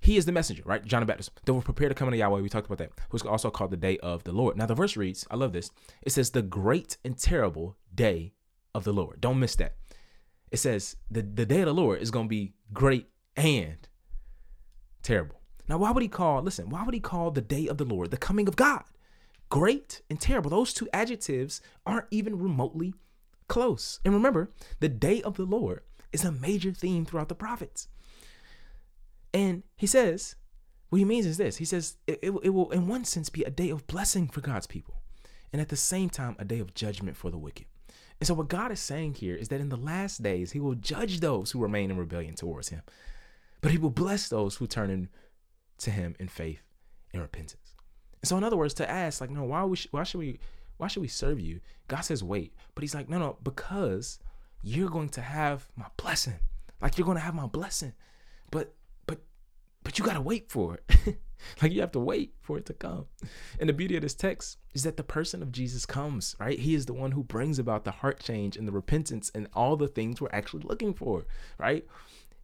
he 0.00 0.16
is 0.16 0.24
the 0.24 0.32
messenger, 0.32 0.62
right? 0.66 0.84
John 0.84 1.00
the 1.00 1.06
Baptist. 1.06 1.30
That 1.44 1.52
will 1.52 1.62
prepared 1.62 1.90
to 1.90 1.94
come 1.94 2.08
into 2.08 2.18
Yahweh. 2.18 2.40
We 2.40 2.48
talked 2.48 2.66
about 2.66 2.78
that. 2.78 2.92
Who's 3.10 3.22
also 3.22 3.50
called 3.50 3.70
the 3.70 3.76
day 3.76 3.98
of 3.98 4.24
the 4.24 4.32
Lord. 4.32 4.56
Now, 4.56 4.66
the 4.66 4.74
verse 4.74 4.96
reads, 4.96 5.26
I 5.30 5.36
love 5.36 5.52
this. 5.52 5.70
It 6.02 6.10
says, 6.10 6.30
the 6.30 6.42
great 6.42 6.96
and 7.04 7.16
terrible 7.16 7.76
day 7.94 8.32
of 8.74 8.84
the 8.84 8.92
Lord. 8.92 9.20
Don't 9.20 9.38
miss 9.38 9.54
that. 9.56 9.76
It 10.50 10.58
says, 10.58 10.96
the, 11.10 11.22
the 11.22 11.46
day 11.46 11.60
of 11.60 11.66
the 11.66 11.74
Lord 11.74 12.00
is 12.00 12.10
going 12.10 12.26
to 12.26 12.30
be 12.30 12.54
great 12.72 13.08
and 13.36 13.88
terrible. 15.02 15.40
Now, 15.68 15.78
why 15.78 15.90
would 15.90 16.02
he 16.02 16.08
call, 16.08 16.42
listen, 16.42 16.68
why 16.70 16.84
would 16.84 16.94
he 16.94 17.00
call 17.00 17.30
the 17.30 17.40
day 17.40 17.66
of 17.66 17.78
the 17.78 17.84
Lord 17.84 18.10
the 18.10 18.16
coming 18.16 18.48
of 18.48 18.56
God? 18.56 18.84
Great 19.48 20.02
and 20.10 20.20
terrible. 20.20 20.50
Those 20.50 20.72
two 20.72 20.88
adjectives 20.92 21.60
aren't 21.84 22.06
even 22.10 22.38
remotely 22.38 22.94
close. 23.48 24.00
And 24.04 24.14
remember, 24.14 24.50
the 24.80 24.88
day 24.88 25.22
of 25.22 25.36
the 25.36 25.44
Lord 25.44 25.82
is 26.12 26.24
a 26.24 26.32
major 26.32 26.72
theme 26.72 27.04
throughout 27.04 27.28
the 27.28 27.34
prophets. 27.34 27.88
And 29.32 29.62
he 29.76 29.86
says, 29.86 30.36
what 30.88 30.98
he 30.98 31.04
means 31.04 31.26
is 31.26 31.36
this 31.36 31.56
He 31.56 31.64
says, 31.64 31.96
it, 32.06 32.20
it, 32.22 32.30
will, 32.30 32.70
in 32.70 32.86
one 32.86 33.04
sense, 33.04 33.28
be 33.28 33.42
a 33.42 33.50
day 33.50 33.70
of 33.70 33.86
blessing 33.86 34.28
for 34.28 34.40
God's 34.40 34.66
people, 34.66 35.02
and 35.52 35.60
at 35.60 35.68
the 35.68 35.76
same 35.76 36.10
time, 36.10 36.36
a 36.38 36.44
day 36.44 36.58
of 36.58 36.74
judgment 36.74 37.16
for 37.16 37.30
the 37.30 37.38
wicked. 37.38 37.66
And 38.20 38.26
so, 38.26 38.34
what 38.34 38.48
God 38.48 38.72
is 38.72 38.80
saying 38.80 39.14
here 39.14 39.34
is 39.34 39.48
that 39.48 39.60
in 39.60 39.68
the 39.68 39.76
last 39.76 40.22
days, 40.22 40.52
He 40.52 40.60
will 40.60 40.74
judge 40.74 41.20
those 41.20 41.50
who 41.50 41.60
remain 41.60 41.90
in 41.90 41.96
rebellion 41.96 42.34
towards 42.34 42.68
Him, 42.68 42.82
but 43.60 43.72
He 43.72 43.78
will 43.78 43.90
bless 43.90 44.28
those 44.28 44.56
who 44.56 44.66
turn 44.66 44.90
in, 44.90 45.08
to 45.78 45.90
Him 45.90 46.14
in 46.18 46.28
faith 46.28 46.62
and 47.12 47.20
repentance. 47.20 47.65
So 48.26 48.36
in 48.36 48.44
other 48.44 48.56
words, 48.56 48.74
to 48.74 48.90
ask 48.90 49.20
like, 49.20 49.30
no, 49.30 49.44
why 49.44 49.64
we 49.64 49.76
sh- 49.76 49.88
why 49.90 50.02
should 50.02 50.18
we 50.18 50.38
why 50.76 50.88
should 50.88 51.02
we 51.02 51.08
serve 51.08 51.40
you? 51.40 51.60
God 51.88 52.00
says 52.00 52.22
wait, 52.22 52.54
but 52.74 52.82
He's 52.82 52.94
like, 52.94 53.08
no, 53.08 53.18
no, 53.18 53.36
because 53.42 54.18
you're 54.62 54.90
going 54.90 55.10
to 55.10 55.20
have 55.20 55.68
my 55.76 55.86
blessing. 55.96 56.38
Like 56.80 56.98
you're 56.98 57.06
going 57.06 57.18
to 57.18 57.22
have 57.22 57.34
my 57.34 57.46
blessing, 57.46 57.94
but 58.50 58.74
but 59.06 59.20
but 59.84 59.98
you 59.98 60.04
gotta 60.04 60.20
wait 60.20 60.50
for 60.50 60.74
it. 60.74 61.18
like 61.62 61.72
you 61.72 61.80
have 61.80 61.92
to 61.92 62.00
wait 62.00 62.34
for 62.40 62.58
it 62.58 62.66
to 62.66 62.74
come. 62.74 63.06
And 63.60 63.68
the 63.68 63.72
beauty 63.72 63.96
of 63.96 64.02
this 64.02 64.14
text 64.14 64.58
is 64.74 64.82
that 64.82 64.96
the 64.96 65.02
person 65.02 65.42
of 65.42 65.52
Jesus 65.52 65.86
comes, 65.86 66.34
right? 66.38 66.58
He 66.58 66.74
is 66.74 66.86
the 66.86 66.92
one 66.92 67.12
who 67.12 67.22
brings 67.22 67.58
about 67.58 67.84
the 67.84 67.90
heart 67.90 68.20
change 68.20 68.56
and 68.56 68.66
the 68.66 68.72
repentance 68.72 69.30
and 69.34 69.48
all 69.54 69.76
the 69.76 69.88
things 69.88 70.20
we're 70.20 70.28
actually 70.32 70.64
looking 70.64 70.94
for, 70.94 71.26
right? 71.58 71.86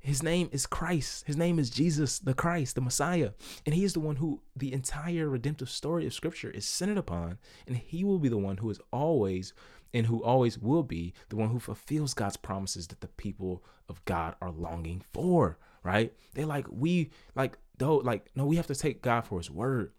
His 0.03 0.21
name 0.21 0.49
is 0.51 0.67
Christ. 0.67 1.25
His 1.27 1.37
name 1.37 1.61
is 1.61 1.71
Jesus, 1.71 2.19
the 2.19 2.35
Christ, 2.35 2.75
the 2.75 2.81
Messiah. 2.81 3.31
And 3.65 3.75
he 3.75 3.85
is 3.85 3.93
the 3.93 4.01
one 4.01 4.17
who 4.17 4.43
the 4.57 4.73
entire 4.73 5.29
redemptive 5.29 5.71
story 5.71 6.07
of 6.07 6.13
Scripture 6.13 6.51
is 6.51 6.67
centered 6.67 6.99
upon. 6.99 7.39
And 7.69 7.77
he 7.77 8.03
will 8.03 8.19
be 8.19 8.29
the 8.29 8.37
one 8.37 8.57
who 8.57 8.69
is 8.69 8.81
always 8.93 9.55
and 9.95 10.07
who 10.07 10.23
always 10.25 10.59
will 10.59 10.83
be 10.83 11.15
the 11.29 11.37
one 11.37 11.51
who 11.51 11.61
fulfills 11.61 12.15
God's 12.15 12.37
promises 12.37 12.89
that 12.89 13.01
the 13.01 13.09
people 13.09 13.63
of 13.89 14.05
God 14.05 14.35
are 14.41 14.51
longing 14.51 15.05
for, 15.13 15.59
right? 15.85 16.13
They 16.35 16.45
like, 16.45 16.67
we, 16.69 17.11
like, 17.37 17.59
though, 17.79 17.97
like, 17.97 18.27
no, 18.35 18.45
we 18.45 18.57
have 18.57 18.67
to 18.69 18.75
take 18.75 19.03
God 19.03 19.25
for 19.27 19.39
his 19.39 19.51
word 19.51 19.93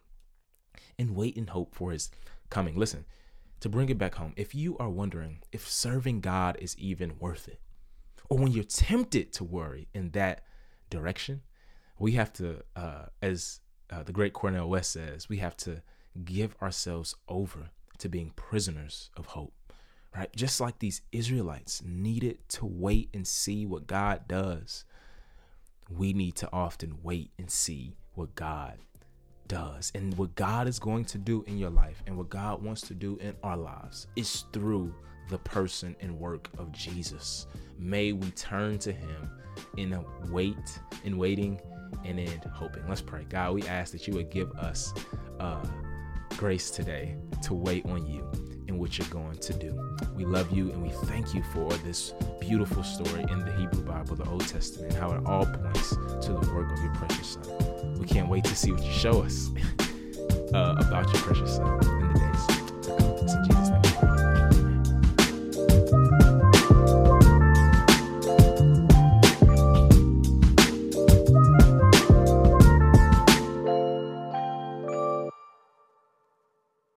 and 0.99 1.15
wait 1.15 1.37
and 1.37 1.49
hope 1.49 1.75
for 1.75 1.91
his 1.91 2.11
coming. 2.49 2.75
Listen, 2.75 3.05
to 3.61 3.69
bring 3.69 3.87
it 3.87 3.97
back 3.97 4.15
home, 4.15 4.33
if 4.35 4.53
you 4.53 4.77
are 4.79 4.89
wondering 4.89 5.39
if 5.53 5.69
serving 5.69 6.19
God 6.19 6.57
is 6.59 6.77
even 6.77 7.17
worth 7.19 7.47
it, 7.47 7.61
or 8.29 8.38
when 8.38 8.51
you're 8.51 8.63
tempted 8.63 9.33
to 9.33 9.43
worry 9.43 9.88
in 9.93 10.12
that 10.12 10.43
direction, 10.89 11.41
we 11.99 12.13
have 12.13 12.33
to, 12.33 12.63
uh, 12.75 13.05
as 13.21 13.59
uh, 13.89 14.03
the 14.03 14.13
great 14.13 14.33
Cornel 14.33 14.69
West 14.69 14.91
says, 14.91 15.29
we 15.29 15.38
have 15.38 15.55
to 15.57 15.81
give 16.23 16.55
ourselves 16.62 17.15
over 17.27 17.69
to 17.99 18.09
being 18.09 18.31
prisoners 18.36 19.09
of 19.17 19.27
hope, 19.27 19.53
right? 20.15 20.33
Just 20.36 20.59
like 20.59 20.79
these 20.79 21.01
Israelites 21.12 21.81
needed 21.86 22.38
to 22.49 22.65
wait 22.65 23.09
and 23.13 23.27
see 23.27 23.65
what 23.65 23.88
God 23.88 24.27
does, 24.27 24.86
we 25.89 26.13
need 26.13 26.36
to 26.36 26.49
often 26.51 26.97
wait 27.03 27.31
and 27.38 27.49
see 27.49 27.95
what 28.15 28.36
God 28.36 28.77
does. 29.47 29.91
And 29.95 30.17
what 30.17 30.36
God 30.36 30.67
is 30.67 30.79
going 30.79 31.05
to 31.05 31.17
do 31.17 31.43
in 31.47 31.57
your 31.57 31.69
life 31.69 32.01
and 32.07 32.17
what 32.17 32.29
God 32.29 32.63
wants 32.63 32.81
to 32.81 32.93
do 32.93 33.17
in 33.21 33.36
our 33.43 33.57
lives 33.57 34.07
is 34.15 34.45
through 34.53 34.93
the 35.29 35.38
person 35.39 35.95
and 35.99 36.17
work 36.19 36.49
of 36.57 36.71
Jesus. 36.71 37.47
May 37.77 38.12
we 38.13 38.29
turn 38.31 38.77
to 38.79 38.91
him 38.91 39.29
in 39.77 39.93
a 39.93 40.03
wait, 40.29 40.79
in 41.03 41.17
waiting, 41.17 41.59
and 42.05 42.19
in 42.19 42.41
hoping. 42.53 42.83
Let's 42.88 43.01
pray. 43.01 43.25
God, 43.29 43.53
we 43.53 43.63
ask 43.63 43.91
that 43.91 44.07
you 44.07 44.13
would 44.13 44.29
give 44.29 44.51
us 44.53 44.93
uh, 45.39 45.65
grace 46.38 46.71
today 46.71 47.15
to 47.43 47.53
wait 47.53 47.86
on 47.86 48.05
you 48.05 48.29
and 48.67 48.79
what 48.79 48.97
you're 48.97 49.07
going 49.07 49.38
to 49.38 49.53
do. 49.53 49.97
We 50.15 50.25
love 50.25 50.51
you 50.51 50.71
and 50.71 50.81
we 50.81 50.89
thank 51.07 51.33
you 51.33 51.43
for 51.53 51.71
this 51.77 52.13
beautiful 52.39 52.83
story 52.83 53.25
in 53.29 53.39
the 53.45 53.53
Hebrew 53.57 53.83
Bible, 53.83 54.15
the 54.15 54.27
Old 54.29 54.47
Testament, 54.47 54.93
how 54.93 55.12
it 55.12 55.25
all 55.25 55.45
points 55.45 55.89
to 55.91 56.33
the 56.33 56.53
work 56.53 56.71
of 56.71 56.79
your 56.79 56.93
precious 56.95 57.38
Son. 57.41 57.99
We 57.99 58.05
can't 58.05 58.29
wait 58.29 58.43
to 58.45 58.55
see 58.55 58.71
what 58.71 58.83
you 58.83 58.91
show 58.91 59.21
us 59.21 59.49
uh, 60.53 60.75
about 60.79 61.12
your 61.13 61.21
precious 61.21 61.55
Son 61.55 61.73
in 61.83 62.13
the 62.13 62.19
days. 62.19 62.52